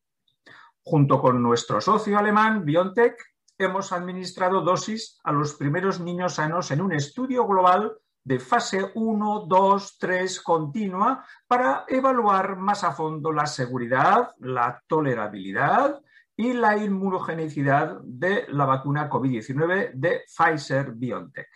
junto 0.83 1.21
con 1.21 1.41
nuestro 1.41 1.81
socio 1.81 2.19
alemán 2.19 2.65
BioNTech, 2.65 3.17
hemos 3.57 3.93
administrado 3.93 4.63
dosis 4.63 5.21
a 5.23 5.31
los 5.31 5.55
primeros 5.55 6.01
niños 6.01 6.35
sanos 6.35 6.73
en 6.73 6.81
un 6.81 6.93
estudio 6.93 7.47
global 7.47 7.97
de 8.27 8.41
fase 8.41 8.91
1, 8.95 9.47
2, 9.47 9.99
3 9.99 10.41
continua 10.41 11.25
para 11.47 11.85
evaluar 11.87 12.57
más 12.57 12.83
a 12.83 12.93
fondo 12.93 13.31
la 13.33 13.47
seguridad, 13.47 14.35
la 14.41 14.83
tolerabilidad 14.87 16.03
y 16.37 16.53
la 16.53 16.77
inmunogenicidad 16.77 18.01
de 18.03 18.47
la 18.49 18.65
vacuna 18.65 19.09
COVID-19 19.09 19.93
de 19.95 20.25
Pfizer 20.27 20.91
BioNTech 20.93 21.49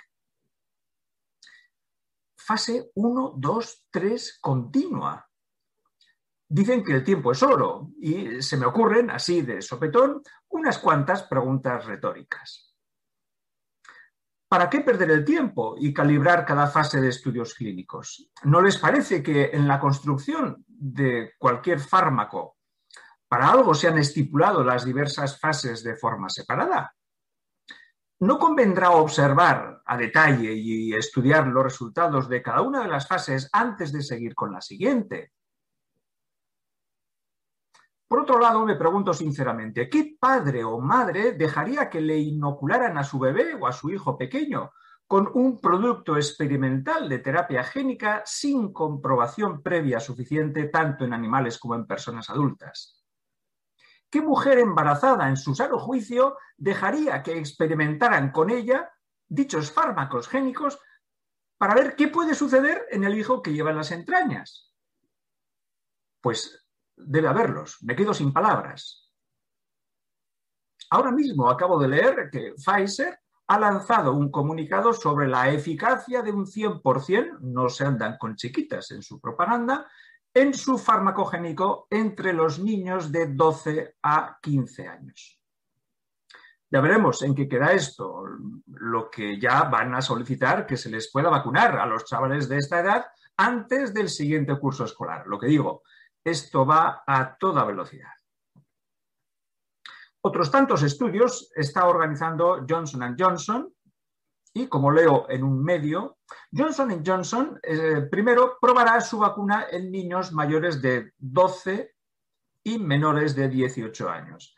fase 2.50 2.90
1, 2.94 3.34
2, 3.36 3.86
3 3.92 4.38
continua. 4.40 5.24
Dicen 6.48 6.82
que 6.82 6.94
el 6.94 7.04
tiempo 7.04 7.30
es 7.30 7.42
oro 7.44 7.92
y 8.00 8.42
se 8.42 8.56
me 8.56 8.66
ocurren, 8.66 9.08
así 9.08 9.42
de 9.42 9.62
sopetón, 9.62 10.20
unas 10.48 10.78
cuantas 10.78 11.22
preguntas 11.22 11.84
retóricas. 11.84 12.69
¿Para 14.50 14.68
qué 14.68 14.80
perder 14.80 15.12
el 15.12 15.24
tiempo 15.24 15.76
y 15.78 15.94
calibrar 15.94 16.44
cada 16.44 16.66
fase 16.66 17.00
de 17.00 17.10
estudios 17.10 17.54
clínicos? 17.54 18.32
¿No 18.42 18.60
les 18.60 18.78
parece 18.78 19.22
que 19.22 19.50
en 19.52 19.68
la 19.68 19.78
construcción 19.78 20.64
de 20.66 21.34
cualquier 21.38 21.78
fármaco 21.78 22.56
para 23.28 23.48
algo 23.48 23.74
se 23.74 23.86
han 23.86 23.98
estipulado 23.98 24.64
las 24.64 24.84
diversas 24.84 25.38
fases 25.38 25.84
de 25.84 25.96
forma 25.96 26.28
separada? 26.28 26.92
¿No 28.18 28.40
convendrá 28.40 28.90
observar 28.90 29.82
a 29.86 29.96
detalle 29.96 30.52
y 30.52 30.94
estudiar 30.94 31.46
los 31.46 31.62
resultados 31.62 32.28
de 32.28 32.42
cada 32.42 32.62
una 32.62 32.82
de 32.82 32.88
las 32.88 33.06
fases 33.06 33.48
antes 33.52 33.92
de 33.92 34.02
seguir 34.02 34.34
con 34.34 34.50
la 34.50 34.60
siguiente? 34.60 35.30
Por 38.10 38.22
otro 38.22 38.40
lado, 38.40 38.66
me 38.66 38.74
pregunto 38.74 39.14
sinceramente, 39.14 39.88
¿qué 39.88 40.16
padre 40.18 40.64
o 40.64 40.80
madre 40.80 41.34
dejaría 41.34 41.88
que 41.88 42.00
le 42.00 42.18
inocularan 42.18 42.98
a 42.98 43.04
su 43.04 43.20
bebé 43.20 43.54
o 43.54 43.68
a 43.68 43.72
su 43.72 43.88
hijo 43.88 44.18
pequeño 44.18 44.72
con 45.06 45.30
un 45.32 45.60
producto 45.60 46.16
experimental 46.16 47.08
de 47.08 47.20
terapia 47.20 47.62
génica 47.62 48.24
sin 48.26 48.72
comprobación 48.72 49.62
previa 49.62 50.00
suficiente 50.00 50.64
tanto 50.64 51.04
en 51.04 51.12
animales 51.12 51.56
como 51.56 51.76
en 51.76 51.86
personas 51.86 52.28
adultas? 52.30 53.00
¿Qué 54.10 54.20
mujer 54.20 54.58
embarazada 54.58 55.28
en 55.28 55.36
su 55.36 55.54
sano 55.54 55.78
juicio 55.78 56.36
dejaría 56.56 57.22
que 57.22 57.38
experimentaran 57.38 58.32
con 58.32 58.50
ella 58.50 58.90
dichos 59.28 59.70
fármacos 59.70 60.26
génicos 60.26 60.80
para 61.58 61.74
ver 61.74 61.94
qué 61.94 62.08
puede 62.08 62.34
suceder 62.34 62.86
en 62.90 63.04
el 63.04 63.16
hijo 63.16 63.40
que 63.40 63.52
lleva 63.52 63.70
en 63.70 63.76
las 63.76 63.92
entrañas? 63.92 64.74
Pues 66.20 66.59
debe 67.06 67.28
haberlos, 67.28 67.78
me 67.82 67.96
quedo 67.96 68.14
sin 68.14 68.32
palabras. 68.32 69.10
Ahora 70.90 71.12
mismo 71.12 71.48
acabo 71.48 71.78
de 71.78 71.88
leer 71.88 72.30
que 72.30 72.54
Pfizer 72.54 73.18
ha 73.46 73.58
lanzado 73.58 74.12
un 74.12 74.30
comunicado 74.30 74.92
sobre 74.92 75.28
la 75.28 75.50
eficacia 75.50 76.22
de 76.22 76.32
un 76.32 76.46
100%, 76.46 77.40
no 77.40 77.68
se 77.68 77.84
andan 77.84 78.16
con 78.18 78.36
chiquitas 78.36 78.90
en 78.92 79.02
su 79.02 79.20
propaganda, 79.20 79.88
en 80.32 80.54
su 80.54 80.78
farmacogénico 80.78 81.86
entre 81.90 82.32
los 82.32 82.58
niños 82.58 83.10
de 83.10 83.26
12 83.26 83.96
a 84.02 84.38
15 84.40 84.88
años. 84.88 85.40
Ya 86.70 86.80
veremos 86.80 87.22
en 87.22 87.34
qué 87.34 87.48
queda 87.48 87.72
esto, 87.72 88.24
lo 88.66 89.10
que 89.10 89.40
ya 89.40 89.64
van 89.64 89.94
a 89.94 90.02
solicitar 90.02 90.66
que 90.66 90.76
se 90.76 90.88
les 90.88 91.10
pueda 91.10 91.28
vacunar 91.28 91.78
a 91.78 91.86
los 91.86 92.04
chavales 92.04 92.48
de 92.48 92.58
esta 92.58 92.78
edad 92.80 93.06
antes 93.36 93.92
del 93.92 94.08
siguiente 94.08 94.56
curso 94.58 94.84
escolar. 94.84 95.26
Lo 95.26 95.38
que 95.38 95.48
digo, 95.48 95.82
esto 96.24 96.66
va 96.66 97.02
a 97.06 97.36
toda 97.36 97.64
velocidad. 97.64 98.12
Otros 100.22 100.50
tantos 100.50 100.82
estudios 100.82 101.50
está 101.54 101.86
organizando 101.86 102.66
Johnson 102.68 103.16
Johnson 103.18 103.72
y, 104.52 104.66
como 104.66 104.90
leo 104.90 105.26
en 105.30 105.44
un 105.44 105.62
medio, 105.62 106.18
Johnson 106.52 107.02
Johnson 107.04 107.58
eh, 107.62 108.06
primero 108.10 108.58
probará 108.60 109.00
su 109.00 109.18
vacuna 109.18 109.66
en 109.70 109.90
niños 109.90 110.32
mayores 110.32 110.82
de 110.82 111.12
12 111.18 111.94
y 112.64 112.78
menores 112.78 113.34
de 113.34 113.48
18 113.48 114.10
años. 114.10 114.54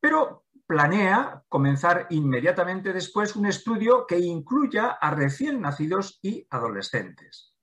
Pero 0.00 0.44
planea 0.66 1.42
comenzar 1.48 2.06
inmediatamente 2.10 2.92
después 2.92 3.36
un 3.36 3.46
estudio 3.46 4.06
que 4.06 4.18
incluya 4.18 4.88
a 5.00 5.10
recién 5.10 5.60
nacidos 5.60 6.18
y 6.22 6.46
adolescentes. 6.50 7.54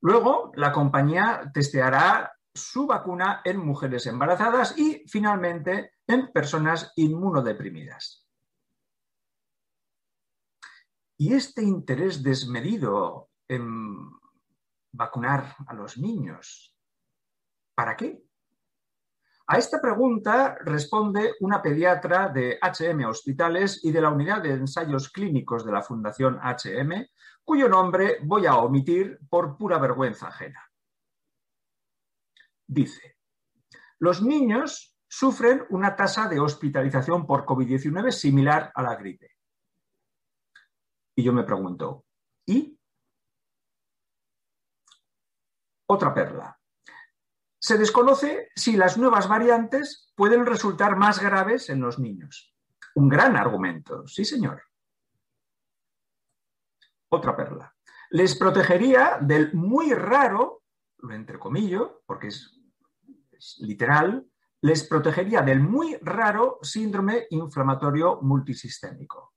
Luego, 0.00 0.52
la 0.54 0.70
compañía 0.70 1.50
testeará 1.52 2.33
su 2.54 2.86
vacuna 2.86 3.42
en 3.44 3.58
mujeres 3.58 4.06
embarazadas 4.06 4.78
y, 4.78 5.04
finalmente, 5.08 5.94
en 6.06 6.32
personas 6.32 6.92
inmunodeprimidas. 6.96 8.26
Y 11.16 11.34
este 11.34 11.62
interés 11.62 12.22
desmedido 12.22 13.30
en 13.48 14.10
vacunar 14.92 15.56
a 15.66 15.74
los 15.74 15.98
niños? 15.98 16.76
¿Para 17.74 17.96
qué? 17.96 18.22
A 19.46 19.58
esta 19.58 19.80
pregunta 19.80 20.56
responde 20.64 21.34
una 21.40 21.60
pediatra 21.60 22.28
de 22.28 22.58
HM 22.62 23.04
Hospitales 23.04 23.84
y 23.84 23.92
de 23.92 24.00
la 24.00 24.10
Unidad 24.10 24.42
de 24.42 24.52
Ensayos 24.52 25.10
Clínicos 25.10 25.66
de 25.66 25.72
la 25.72 25.82
Fundación 25.82 26.40
HM, 26.42 27.06
cuyo 27.44 27.68
nombre 27.68 28.18
voy 28.22 28.46
a 28.46 28.56
omitir 28.56 29.18
por 29.28 29.58
pura 29.58 29.78
vergüenza 29.78 30.28
ajena. 30.28 30.60
Dice, 32.66 33.18
los 33.98 34.22
niños 34.22 34.96
sufren 35.08 35.64
una 35.70 35.94
tasa 35.94 36.28
de 36.28 36.40
hospitalización 36.40 37.26
por 37.26 37.44
COVID-19 37.44 38.10
similar 38.10 38.72
a 38.74 38.82
la 38.82 38.96
gripe. 38.96 39.30
Y 41.16 41.22
yo 41.22 41.32
me 41.32 41.44
pregunto, 41.44 42.04
¿y? 42.46 42.78
Otra 45.86 46.12
perla. 46.12 46.58
Se 47.60 47.78
desconoce 47.78 48.50
si 48.54 48.76
las 48.76 48.98
nuevas 48.98 49.28
variantes 49.28 50.12
pueden 50.16 50.44
resultar 50.44 50.96
más 50.96 51.22
graves 51.22 51.70
en 51.70 51.80
los 51.80 51.98
niños. 51.98 52.54
Un 52.96 53.08
gran 53.08 53.36
argumento, 53.36 54.06
sí 54.06 54.24
señor. 54.24 54.62
Otra 57.08 57.36
perla. 57.36 57.74
Les 58.10 58.36
protegería 58.36 59.18
del 59.20 59.54
muy 59.54 59.94
raro, 59.94 60.63
lo 61.04 61.14
entrecomillo, 61.14 62.02
porque 62.06 62.28
es, 62.28 62.60
es 63.32 63.58
literal, 63.60 64.26
les 64.62 64.88
protegería 64.88 65.42
del 65.42 65.60
muy 65.60 65.96
raro 66.00 66.58
síndrome 66.62 67.26
inflamatorio 67.30 68.20
multisistémico. 68.22 69.34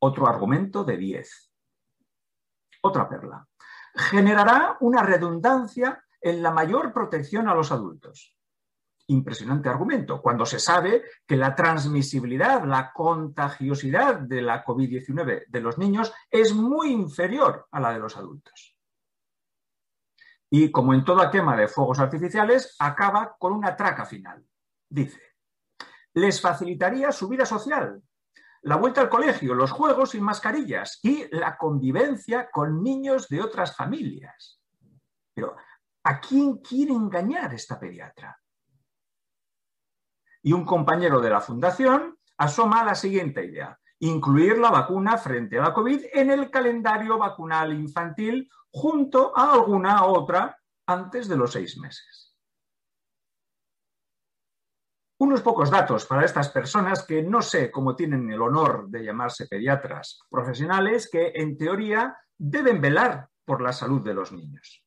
Otro 0.00 0.26
argumento 0.26 0.82
de 0.82 0.96
10. 0.96 1.52
Otra 2.82 3.08
perla 3.08 3.46
generará 3.94 4.76
una 4.80 5.02
redundancia 5.02 6.02
en 6.20 6.42
la 6.42 6.50
mayor 6.50 6.92
protección 6.92 7.48
a 7.48 7.54
los 7.54 7.72
adultos. 7.72 8.36
Impresionante 9.08 9.68
argumento, 9.68 10.22
cuando 10.22 10.46
se 10.46 10.60
sabe 10.60 11.02
que 11.26 11.36
la 11.36 11.54
transmisibilidad, 11.54 12.64
la 12.64 12.92
contagiosidad 12.92 14.20
de 14.20 14.42
la 14.42 14.64
COVID-19 14.64 15.46
de 15.48 15.60
los 15.60 15.78
niños 15.78 16.12
es 16.30 16.54
muy 16.54 16.92
inferior 16.92 17.66
a 17.72 17.80
la 17.80 17.92
de 17.92 17.98
los 17.98 18.16
adultos. 18.16 18.76
Y 20.50 20.70
como 20.72 20.92
en 20.92 21.04
toda 21.04 21.30
quema 21.30 21.56
de 21.56 21.68
fuegos 21.68 22.00
artificiales, 22.00 22.74
acaba 22.78 23.36
con 23.38 23.52
una 23.52 23.76
traca 23.76 24.04
final. 24.04 24.44
Dice, 24.88 25.20
les 26.14 26.40
facilitaría 26.40 27.12
su 27.12 27.28
vida 27.28 27.46
social, 27.46 28.02
la 28.62 28.76
vuelta 28.76 29.00
al 29.00 29.08
colegio, 29.08 29.54
los 29.54 29.70
juegos 29.70 30.10
sin 30.10 30.22
mascarillas 30.22 30.98
y 31.02 31.26
la 31.34 31.56
convivencia 31.56 32.50
con 32.50 32.82
niños 32.82 33.28
de 33.28 33.40
otras 33.40 33.74
familias. 33.74 34.60
Pero, 35.32 35.56
¿a 36.02 36.20
quién 36.20 36.58
quiere 36.58 36.92
engañar 36.92 37.54
esta 37.54 37.78
pediatra? 37.78 38.38
Y 40.42 40.52
un 40.52 40.64
compañero 40.64 41.20
de 41.20 41.30
la 41.30 41.40
fundación 41.40 42.18
asoma 42.36 42.84
la 42.84 42.94
siguiente 42.94 43.44
idea, 43.44 43.78
incluir 44.00 44.58
la 44.58 44.70
vacuna 44.70 45.16
frente 45.18 45.58
a 45.58 45.62
la 45.62 45.74
COVID 45.74 46.06
en 46.12 46.30
el 46.30 46.50
calendario 46.50 47.18
vacunal 47.18 47.72
infantil 47.72 48.50
junto 48.70 49.36
a 49.36 49.52
alguna 49.52 50.04
otra 50.04 50.58
antes 50.86 51.28
de 51.28 51.36
los 51.36 51.52
seis 51.52 51.78
meses 51.78 52.30
unos 55.20 55.42
pocos 55.42 55.70
datos 55.70 56.06
para 56.06 56.24
estas 56.24 56.48
personas 56.48 57.04
que 57.04 57.22
no 57.22 57.42
sé 57.42 57.70
cómo 57.70 57.94
tienen 57.94 58.30
el 58.32 58.40
honor 58.40 58.88
de 58.88 59.04
llamarse 59.04 59.46
pediatras 59.46 60.20
profesionales 60.30 61.10
que 61.12 61.32
en 61.34 61.58
teoría 61.58 62.16
deben 62.38 62.80
velar 62.80 63.28
por 63.44 63.60
la 63.60 63.74
salud 63.74 64.02
de 64.02 64.14
los 64.14 64.32
niños. 64.32 64.82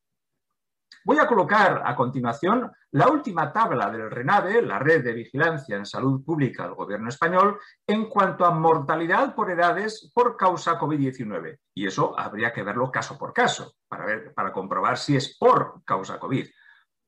Voy 1.05 1.19
a 1.19 1.27
colocar 1.27 1.81
a 1.85 1.95
continuación 1.95 2.71
la 2.91 3.09
última 3.09 3.51
tabla 3.51 3.89
del 3.89 4.09
RENAVE, 4.09 4.61
la 4.61 4.79
Red 4.79 5.03
de 5.03 5.13
Vigilancia 5.13 5.75
en 5.75 5.85
Salud 5.85 6.23
Pública 6.23 6.63
del 6.63 6.75
Gobierno 6.75 7.09
español, 7.09 7.59
en 7.85 8.05
cuanto 8.05 8.45
a 8.45 8.51
mortalidad 8.51 9.35
por 9.35 9.51
edades 9.51 10.11
por 10.13 10.37
causa 10.37 10.79
COVID-19. 10.79 11.59
Y 11.73 11.87
eso 11.87 12.17
habría 12.17 12.53
que 12.53 12.63
verlo 12.63 12.89
caso 12.89 13.17
por 13.17 13.33
caso 13.33 13.73
para, 13.87 14.05
ver, 14.05 14.33
para 14.33 14.53
comprobar 14.53 14.97
si 14.97 15.17
es 15.17 15.37
por 15.37 15.83
causa 15.83 16.19
COVID 16.19 16.47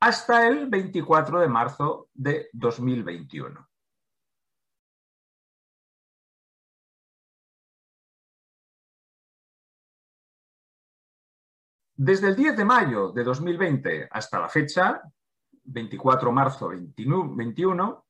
hasta 0.01 0.47
el 0.47 0.67
24 0.67 1.39
de 1.39 1.47
marzo 1.47 2.10
de 2.13 2.49
2021. 2.53 3.65
Desde 11.97 12.27
el 12.27 12.36
10 12.36 12.58
de 12.58 12.65
mayo 12.65 13.12
de 13.12 13.23
2020 13.23 14.10
hasta 14.12 14.39
la 14.39 14.49
fecha, 14.49 15.01
24 15.63 16.29
de 16.29 16.36
marzo 16.36 16.69
2021, 16.69 18.05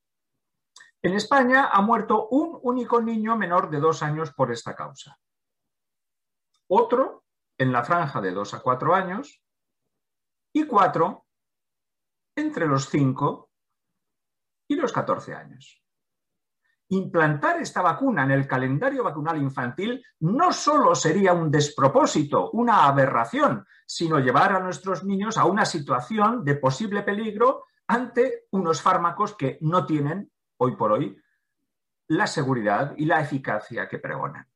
en 1.03 1.13
España 1.13 1.69
ha 1.71 1.81
muerto 1.81 2.27
un 2.29 2.57
único 2.63 2.99
niño 2.99 3.37
menor 3.37 3.69
de 3.69 3.79
dos 3.79 4.01
años 4.01 4.33
por 4.33 4.51
esta 4.51 4.75
causa. 4.75 5.19
Otro 6.67 7.25
en 7.59 7.71
la 7.71 7.83
franja 7.83 8.21
de 8.21 8.31
dos 8.31 8.55
a 8.55 8.61
cuatro 8.61 8.95
años 8.95 9.39
y 10.51 10.65
cuatro 10.65 11.27
entre 12.35 12.65
los 12.65 12.89
5 12.89 13.51
y 14.67 14.75
los 14.75 14.91
14 14.91 15.35
años. 15.35 15.84
Implantar 16.89 17.59
esta 17.59 17.81
vacuna 17.81 18.23
en 18.23 18.31
el 18.31 18.47
calendario 18.47 19.03
vacunal 19.03 19.41
infantil 19.41 20.03
no 20.19 20.53
solo 20.53 20.93
sería 20.93 21.33
un 21.33 21.49
despropósito, 21.49 22.51
una 22.51 22.85
aberración, 22.85 23.65
sino 23.87 24.19
llevar 24.19 24.53
a 24.53 24.59
nuestros 24.59 25.03
niños 25.03 25.37
a 25.37 25.45
una 25.45 25.65
situación 25.65 26.43
de 26.43 26.55
posible 26.55 27.01
peligro 27.01 27.65
ante 27.87 28.45
unos 28.51 28.81
fármacos 28.81 29.35
que 29.35 29.57
no 29.61 29.85
tienen, 29.85 30.31
hoy 30.57 30.75
por 30.75 30.91
hoy, 30.91 31.17
la 32.07 32.27
seguridad 32.27 32.93
y 32.97 33.05
la 33.05 33.19
eficacia 33.19 33.87
que 33.87 33.99
pregonan. 33.99 34.47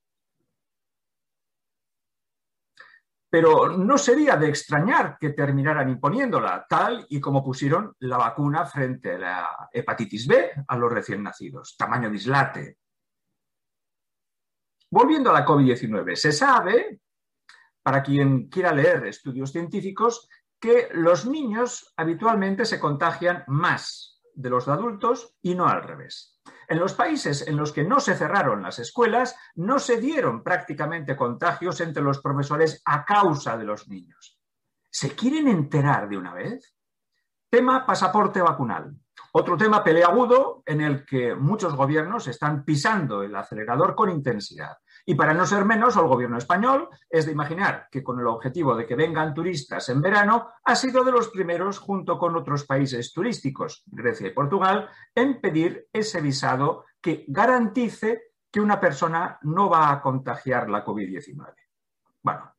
Pero 3.29 3.77
no 3.77 3.97
sería 3.97 4.35
de 4.37 4.49
extrañar 4.49 5.17
que 5.19 5.29
terminaran 5.29 5.89
imponiéndola, 5.89 6.65
tal 6.67 7.05
y 7.09 7.19
como 7.19 7.43
pusieron 7.43 7.95
la 7.99 8.17
vacuna 8.17 8.65
frente 8.65 9.13
a 9.13 9.19
la 9.19 9.69
hepatitis 9.71 10.27
B 10.27 10.51
a 10.67 10.77
los 10.77 10.91
recién 10.91 11.21
nacidos, 11.21 11.75
tamaño 11.77 12.09
dislate. 12.09 12.77
Volviendo 14.91 15.29
a 15.29 15.33
la 15.33 15.45
COVID-19, 15.45 16.15
se 16.15 16.31
sabe, 16.31 17.01
para 17.83 18.01
quien 18.01 18.49
quiera 18.49 18.73
leer 18.73 19.05
estudios 19.05 19.51
científicos, 19.51 20.27
que 20.59 20.89
los 20.91 21.25
niños 21.25 21.93
habitualmente 21.95 22.65
se 22.65 22.79
contagian 22.79 23.43
más 23.47 24.21
de 24.33 24.49
los 24.49 24.67
adultos 24.67 25.35
y 25.41 25.53
no 25.53 25.67
al 25.67 25.83
revés. 25.83 26.38
En 26.69 26.77
los 26.77 26.93
países 26.93 27.47
en 27.47 27.57
los 27.57 27.71
que 27.71 27.83
no 27.83 27.99
se 27.99 28.13
cerraron 28.13 28.61
las 28.61 28.77
escuelas, 28.77 29.35
no 29.55 29.79
se 29.79 29.99
dieron 29.99 30.43
prácticamente 30.43 31.17
contagios 31.17 31.81
entre 31.81 32.03
los 32.03 32.21
profesores 32.21 32.83
a 32.85 33.03
causa 33.03 33.57
de 33.57 33.63
los 33.63 33.87
niños. 33.87 34.39
¿Se 34.87 35.15
quieren 35.15 35.47
enterar 35.47 36.07
de 36.07 36.17
una 36.17 36.35
vez? 36.35 36.75
Tema 37.49 37.87
pasaporte 37.87 38.39
vacunal. 38.39 38.93
Otro 39.31 39.57
tema 39.57 39.83
peleagudo 39.83 40.61
en 40.63 40.81
el 40.81 41.07
que 41.07 41.33
muchos 41.33 41.73
gobiernos 41.73 42.27
están 42.27 42.63
pisando 42.63 43.23
el 43.23 43.35
acelerador 43.35 43.95
con 43.95 44.11
intensidad. 44.11 44.77
Y 45.09 45.15
para 45.15 45.33
no 45.33 45.43
ser 45.47 45.65
menos, 45.65 45.97
el 45.97 46.05
gobierno 46.05 46.37
español 46.37 46.87
es 47.09 47.25
de 47.25 47.31
imaginar 47.31 47.87
que 47.89 48.03
con 48.03 48.19
el 48.19 48.27
objetivo 48.27 48.75
de 48.75 48.85
que 48.85 48.93
vengan 48.93 49.33
turistas 49.33 49.89
en 49.89 50.03
verano, 50.03 50.49
ha 50.63 50.75
sido 50.75 51.03
de 51.03 51.11
los 51.11 51.29
primeros, 51.29 51.79
junto 51.79 52.19
con 52.19 52.35
otros 52.35 52.65
países 52.65 53.11
turísticos, 53.11 53.81
Grecia 53.87 54.27
y 54.27 54.33
Portugal, 54.35 54.87
en 55.15 55.41
pedir 55.41 55.87
ese 55.91 56.21
visado 56.21 56.85
que 57.01 57.25
garantice 57.27 58.33
que 58.51 58.61
una 58.61 58.79
persona 58.79 59.39
no 59.41 59.67
va 59.67 59.91
a 59.91 59.99
contagiar 59.99 60.69
la 60.69 60.85
COVID-19. 60.85 61.55
Bueno, 62.21 62.53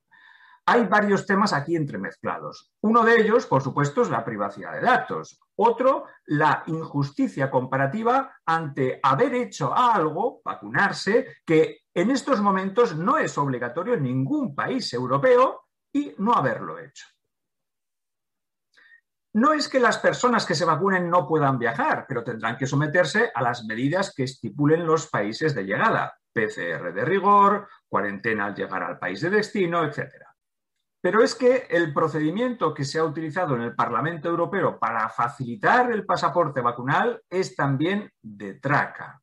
hay 0.71 0.87
varios 0.87 1.27
temas 1.27 1.53
aquí 1.53 1.75
entremezclados. 1.75 2.73
Uno 2.83 3.03
de 3.03 3.21
ellos, 3.21 3.45
por 3.47 3.61
supuesto, 3.61 4.03
es 4.03 4.11
la 4.11 4.25
privacidad 4.25 4.73
de 4.75 4.83
datos. 4.83 5.41
Otro, 5.57 6.05
la 6.27 6.63
injusticia 6.69 7.51
comparativa 7.51 8.37
ante 8.47 9.01
haber 9.03 9.35
hecho 9.35 9.75
algo, 9.77 10.41
vacunarse, 10.45 11.39
que 11.45 11.81
en 11.93 12.13
estos 12.13 12.41
momentos 12.41 12.95
no 12.95 13.19
es 13.19 13.37
obligatorio 13.37 13.95
en 13.95 14.05
ningún 14.05 14.55
país 14.55 14.93
europeo 14.93 15.65
y 15.93 16.15
no 16.19 16.35
haberlo 16.35 16.79
hecho. 16.79 17.05
No 19.33 19.53
es 19.53 19.69
que 19.69 19.81
las 19.81 19.99
personas 19.99 20.47
que 20.47 20.55
se 20.55 20.65
vacunen 20.65 21.11
no 21.11 21.27
puedan 21.27 21.59
viajar, 21.59 22.05
pero 22.07 22.23
tendrán 22.23 22.57
que 22.57 22.69
someterse 22.69 23.33
a 23.35 23.43
las 23.43 23.65
medidas 23.65 24.15
que 24.15 24.23
estipulen 24.23 24.87
los 24.87 25.09
países 25.09 25.53
de 25.53 25.65
llegada, 25.65 26.17
PCR 26.33 26.93
de 26.93 27.05
rigor, 27.05 27.69
cuarentena 27.89 28.47
al 28.47 28.55
llegar 28.55 28.85
al 28.85 29.01
país 29.01 29.21
de 29.21 29.31
destino, 29.31 29.85
etc. 29.85 30.30
Pero 31.03 31.23
es 31.23 31.35
que 31.35 31.67
el 31.71 31.95
procedimiento 31.95 32.75
que 32.75 32.85
se 32.85 32.99
ha 32.99 33.05
utilizado 33.05 33.55
en 33.55 33.63
el 33.63 33.75
Parlamento 33.75 34.29
Europeo 34.29 34.79
para 34.79 35.09
facilitar 35.09 35.91
el 35.91 36.05
pasaporte 36.05 36.61
vacunal 36.61 37.23
es 37.31 37.57
también 37.57 38.13
de 38.21 38.55
traca. 38.55 39.21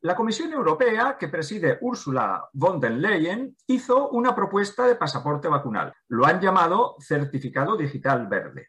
La 0.00 0.14
Comisión 0.14 0.52
Europea, 0.52 1.16
que 1.18 1.28
preside 1.28 1.78
Ursula 1.80 2.48
von 2.52 2.80
der 2.80 2.92
Leyen, 2.92 3.56
hizo 3.66 4.08
una 4.10 4.34
propuesta 4.34 4.86
de 4.86 4.96
pasaporte 4.96 5.48
vacunal. 5.48 5.94
Lo 6.08 6.26
han 6.26 6.40
llamado 6.40 6.96
certificado 7.00 7.76
digital 7.76 8.26
verde. 8.26 8.68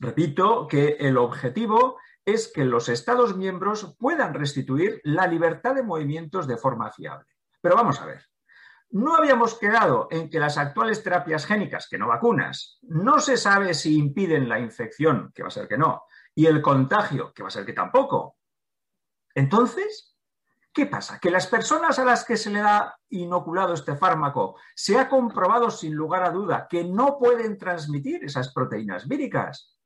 Repito 0.00 0.66
que 0.66 0.96
el 0.98 1.18
objetivo 1.18 1.98
es 2.24 2.50
que 2.52 2.64
los 2.64 2.88
Estados 2.88 3.36
miembros 3.36 3.96
puedan 3.98 4.34
restituir 4.34 5.00
la 5.04 5.26
libertad 5.26 5.74
de 5.74 5.82
movimientos 5.82 6.46
de 6.46 6.56
forma 6.56 6.90
fiable. 6.90 7.26
Pero 7.60 7.76
vamos 7.76 8.00
a 8.00 8.06
ver, 8.06 8.24
no 8.94 9.16
habíamos 9.16 9.58
quedado 9.58 10.06
en 10.12 10.30
que 10.30 10.38
las 10.38 10.56
actuales 10.56 11.02
terapias 11.02 11.46
génicas, 11.46 11.88
que 11.88 11.98
no 11.98 12.06
vacunas, 12.06 12.78
no 12.82 13.18
se 13.18 13.36
sabe 13.36 13.74
si 13.74 13.98
impiden 13.98 14.48
la 14.48 14.60
infección, 14.60 15.32
que 15.34 15.42
va 15.42 15.48
a 15.48 15.50
ser 15.50 15.66
que 15.66 15.76
no, 15.76 16.04
y 16.32 16.46
el 16.46 16.62
contagio, 16.62 17.32
que 17.32 17.42
va 17.42 17.48
a 17.48 17.50
ser 17.50 17.66
que 17.66 17.72
tampoco. 17.72 18.36
Entonces, 19.34 20.16
¿qué 20.72 20.86
pasa? 20.86 21.18
Que 21.18 21.32
las 21.32 21.48
personas 21.48 21.98
a 21.98 22.04
las 22.04 22.24
que 22.24 22.36
se 22.36 22.50
le 22.50 22.60
ha 22.60 22.94
inoculado 23.08 23.74
este 23.74 23.96
fármaco 23.96 24.60
se 24.76 24.96
ha 24.96 25.08
comprobado 25.08 25.72
sin 25.72 25.92
lugar 25.92 26.22
a 26.22 26.30
duda 26.30 26.68
que 26.70 26.84
no 26.84 27.18
pueden 27.18 27.58
transmitir 27.58 28.22
esas 28.24 28.52
proteínas 28.52 29.08
víricas. 29.08 29.76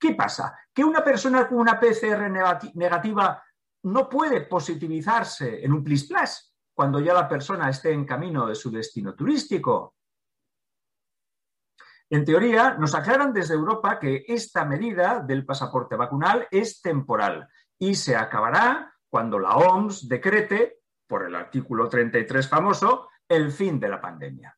¿Qué 0.00 0.16
pasa? 0.16 0.58
Que 0.74 0.82
una 0.82 1.04
persona 1.04 1.46
con 1.46 1.58
una 1.58 1.78
PCR 1.78 2.28
negativa 2.74 3.40
no 3.84 4.08
puede 4.08 4.40
positivizarse 4.40 5.64
en 5.64 5.72
un 5.72 5.84
plis 5.84 6.08
plus 6.08 6.55
cuando 6.76 7.00
ya 7.00 7.14
la 7.14 7.26
persona 7.26 7.70
esté 7.70 7.90
en 7.92 8.04
camino 8.04 8.46
de 8.46 8.54
su 8.54 8.70
destino 8.70 9.14
turístico. 9.14 9.94
En 12.10 12.22
teoría, 12.22 12.74
nos 12.74 12.94
aclaran 12.94 13.32
desde 13.32 13.54
Europa 13.54 13.98
que 13.98 14.26
esta 14.28 14.66
medida 14.66 15.20
del 15.20 15.46
pasaporte 15.46 15.96
vacunal 15.96 16.46
es 16.50 16.82
temporal 16.82 17.48
y 17.78 17.94
se 17.94 18.14
acabará 18.14 18.94
cuando 19.08 19.38
la 19.38 19.56
OMS 19.56 20.06
decrete, 20.06 20.80
por 21.06 21.24
el 21.24 21.34
artículo 21.34 21.88
33 21.88 22.46
famoso, 22.46 23.08
el 23.26 23.50
fin 23.52 23.80
de 23.80 23.88
la 23.88 24.00
pandemia. 24.00 24.54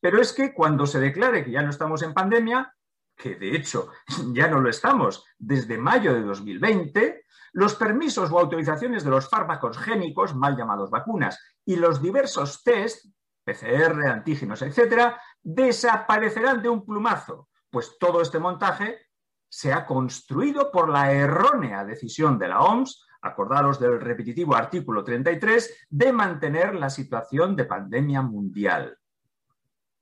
Pero 0.00 0.18
es 0.18 0.32
que 0.32 0.54
cuando 0.54 0.86
se 0.86 0.98
declare 0.98 1.44
que 1.44 1.50
ya 1.50 1.60
no 1.60 1.68
estamos 1.68 2.02
en 2.02 2.14
pandemia, 2.14 2.74
que 3.20 3.36
de 3.36 3.54
hecho 3.54 3.90
ya 4.32 4.48
no 4.48 4.60
lo 4.60 4.70
estamos 4.70 5.24
desde 5.38 5.78
mayo 5.78 6.14
de 6.14 6.22
2020, 6.22 7.24
los 7.52 7.74
permisos 7.74 8.30
o 8.30 8.38
autorizaciones 8.38 9.04
de 9.04 9.10
los 9.10 9.28
fármacos 9.28 9.78
génicos, 9.78 10.34
mal 10.34 10.56
llamados 10.56 10.90
vacunas, 10.90 11.38
y 11.64 11.76
los 11.76 12.00
diversos 12.00 12.62
test, 12.62 13.06
PCR, 13.44 14.06
antígenos, 14.06 14.62
etcétera, 14.62 15.20
desaparecerán 15.42 16.62
de 16.62 16.68
un 16.68 16.84
plumazo, 16.84 17.48
pues 17.70 17.96
todo 17.98 18.20
este 18.20 18.38
montaje 18.38 18.98
se 19.48 19.72
ha 19.72 19.84
construido 19.84 20.70
por 20.70 20.88
la 20.88 21.12
errónea 21.12 21.84
decisión 21.84 22.38
de 22.38 22.48
la 22.48 22.60
OMS, 22.60 23.04
acordaros 23.22 23.80
del 23.80 24.00
repetitivo 24.00 24.54
artículo 24.54 25.02
33, 25.02 25.86
de 25.90 26.12
mantener 26.12 26.74
la 26.74 26.88
situación 26.88 27.56
de 27.56 27.64
pandemia 27.64 28.22
mundial. 28.22 28.96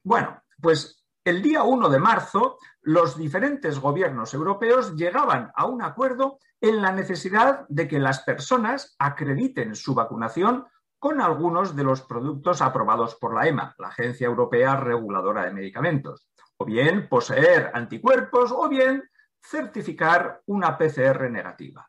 Bueno, 0.03 0.43
pues 0.61 0.98
el 1.29 1.43
día 1.43 1.62
1 1.62 1.91
de 1.91 1.99
marzo, 1.99 2.59
los 2.81 3.19
diferentes 3.19 3.79
gobiernos 3.79 4.33
europeos 4.33 4.97
llegaban 4.97 5.53
a 5.55 5.67
un 5.67 5.83
acuerdo 5.83 6.38
en 6.59 6.81
la 6.81 6.91
necesidad 6.91 7.67
de 7.69 7.87
que 7.87 7.99
las 7.99 8.21
personas 8.21 8.97
acrediten 8.99 9.77
su 9.77 9.95
vacunación 9.95 10.67
con 10.99 11.21
algunos 11.21 11.77
de 11.77 11.85
los 11.85 12.01
productos 12.01 12.62
aprobados 12.62 13.14
por 13.17 13.35
la 13.35 13.47
EMA, 13.47 13.75
la 13.79 13.88
Agencia 13.88 14.27
Europea 14.27 14.77
Reguladora 14.77 15.45
de 15.45 15.53
Medicamentos, 15.53 16.31
o 16.57 16.64
bien 16.64 17.11
poseer 17.11 17.73
anticuerpos 17.75 18.51
o 18.51 18.67
bien 18.71 19.05
certificar 19.38 20.41
una 20.47 20.79
PCR 20.79 21.31
negativa. 21.31 21.87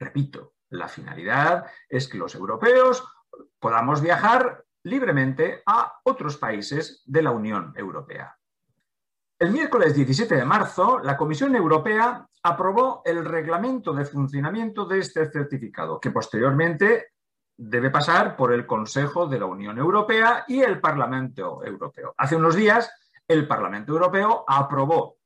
Repito, 0.00 0.54
la 0.70 0.88
finalidad 0.88 1.66
es 1.86 2.08
que 2.08 2.16
los 2.16 2.34
europeos 2.34 3.04
podamos 3.60 4.00
viajar 4.00 4.64
libremente 4.84 5.62
a 5.66 6.00
otros 6.04 6.38
países 6.38 7.02
de 7.04 7.22
la 7.22 7.30
Unión 7.30 7.74
Europea. 7.76 8.37
El 9.40 9.52
miércoles 9.52 9.94
17 9.94 10.34
de 10.34 10.44
marzo, 10.44 10.98
la 10.98 11.16
Comisión 11.16 11.54
Europea 11.54 12.26
aprobó 12.42 13.02
el 13.04 13.24
reglamento 13.24 13.92
de 13.92 14.04
funcionamiento 14.04 14.84
de 14.84 14.98
este 14.98 15.30
certificado, 15.30 16.00
que 16.00 16.10
posteriormente 16.10 17.12
debe 17.56 17.90
pasar 17.90 18.36
por 18.36 18.52
el 18.52 18.66
Consejo 18.66 19.28
de 19.28 19.38
la 19.38 19.46
Unión 19.46 19.78
Europea 19.78 20.44
y 20.48 20.60
el 20.60 20.80
Parlamento 20.80 21.64
Europeo. 21.64 22.14
Hace 22.18 22.34
unos 22.34 22.56
días, 22.56 22.90
el 23.28 23.46
Parlamento 23.46 23.92
Europeo 23.92 24.44
aprobó 24.44 25.18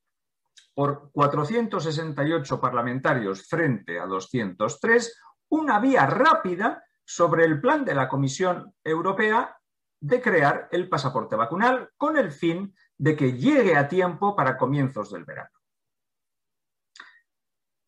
por 0.74 1.10
468 1.10 2.60
parlamentarios 2.60 3.48
frente 3.48 3.98
a 3.98 4.04
203 4.04 5.20
una 5.48 5.80
vía 5.80 6.04
rápida 6.04 6.84
sobre 7.02 7.46
el 7.46 7.62
plan 7.62 7.82
de 7.82 7.94
la 7.94 8.10
Comisión 8.10 8.74
Europea 8.84 9.56
de 10.00 10.20
crear 10.20 10.68
el 10.70 10.88
pasaporte 10.90 11.36
vacunal 11.36 11.90
con 11.96 12.18
el 12.18 12.30
fin 12.30 12.74
de 13.02 13.16
que 13.16 13.32
llegue 13.32 13.74
a 13.74 13.88
tiempo 13.88 14.36
para 14.36 14.56
comienzos 14.56 15.10
del 15.10 15.24
verano. 15.24 15.50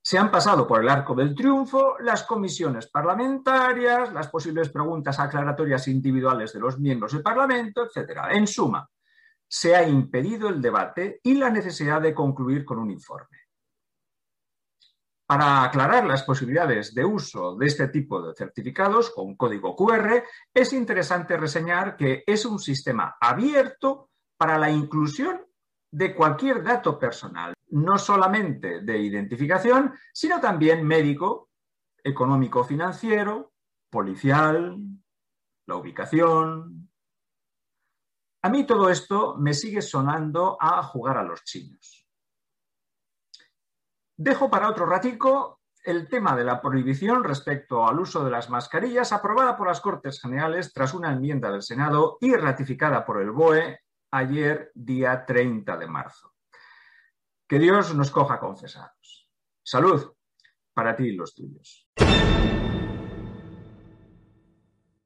Se 0.02 0.18
han 0.18 0.28
pasado 0.28 0.66
por 0.66 0.82
el 0.82 0.88
arco 0.88 1.14
del 1.14 1.36
triunfo 1.36 1.96
las 2.00 2.24
comisiones 2.24 2.88
parlamentarias, 2.88 4.12
las 4.12 4.26
posibles 4.26 4.70
preguntas 4.70 5.20
aclaratorias 5.20 5.86
individuales 5.86 6.52
de 6.52 6.58
los 6.58 6.80
miembros 6.80 7.12
del 7.12 7.22
Parlamento, 7.22 7.84
etc. 7.84 8.22
En 8.30 8.48
suma, 8.48 8.90
se 9.46 9.76
ha 9.76 9.86
impedido 9.86 10.48
el 10.48 10.60
debate 10.60 11.20
y 11.22 11.34
la 11.34 11.48
necesidad 11.48 12.02
de 12.02 12.12
concluir 12.12 12.64
con 12.64 12.80
un 12.80 12.90
informe. 12.90 13.38
Para 15.26 15.62
aclarar 15.62 16.06
las 16.06 16.24
posibilidades 16.24 16.92
de 16.92 17.04
uso 17.04 17.54
de 17.54 17.66
este 17.66 17.86
tipo 17.86 18.20
de 18.20 18.34
certificados 18.34 19.10
con 19.10 19.36
código 19.36 19.76
QR, 19.76 20.24
es 20.52 20.72
interesante 20.72 21.36
reseñar 21.36 21.96
que 21.96 22.24
es 22.26 22.44
un 22.44 22.58
sistema 22.58 23.16
abierto 23.20 24.10
para 24.36 24.58
la 24.58 24.70
inclusión 24.70 25.44
de 25.90 26.14
cualquier 26.14 26.62
dato 26.62 26.98
personal, 26.98 27.54
no 27.68 27.98
solamente 27.98 28.80
de 28.80 28.98
identificación, 28.98 29.94
sino 30.12 30.40
también 30.40 30.84
médico, 30.84 31.50
económico 32.02 32.64
financiero, 32.64 33.52
policial, 33.90 34.76
la 35.66 35.76
ubicación. 35.76 36.90
A 38.42 38.50
mí 38.50 38.66
todo 38.66 38.90
esto 38.90 39.36
me 39.38 39.54
sigue 39.54 39.80
sonando 39.80 40.58
a 40.60 40.82
jugar 40.82 41.16
a 41.16 41.22
los 41.22 41.44
chinos. 41.44 42.06
Dejo 44.16 44.50
para 44.50 44.68
otro 44.68 44.86
ratico 44.86 45.60
el 45.84 46.08
tema 46.08 46.34
de 46.34 46.44
la 46.44 46.60
prohibición 46.60 47.22
respecto 47.22 47.86
al 47.86 48.00
uso 48.00 48.24
de 48.24 48.30
las 48.30 48.50
mascarillas 48.50 49.12
aprobada 49.12 49.56
por 49.56 49.68
las 49.68 49.80
Cortes 49.80 50.20
Generales 50.20 50.72
tras 50.72 50.94
una 50.94 51.12
enmienda 51.12 51.50
del 51.50 51.62
Senado 51.62 52.18
y 52.20 52.34
ratificada 52.34 53.04
por 53.04 53.20
el 53.20 53.30
BOE 53.30 53.83
ayer, 54.16 54.70
día 54.74 55.24
30 55.26 55.76
de 55.76 55.86
marzo. 55.88 56.34
Que 57.48 57.58
Dios 57.58 57.94
nos 57.94 58.10
coja 58.10 58.38
confesados. 58.38 59.30
Salud 59.62 60.14
para 60.72 60.94
ti 60.94 61.08
y 61.08 61.16
los 61.16 61.34
tuyos. 61.34 61.88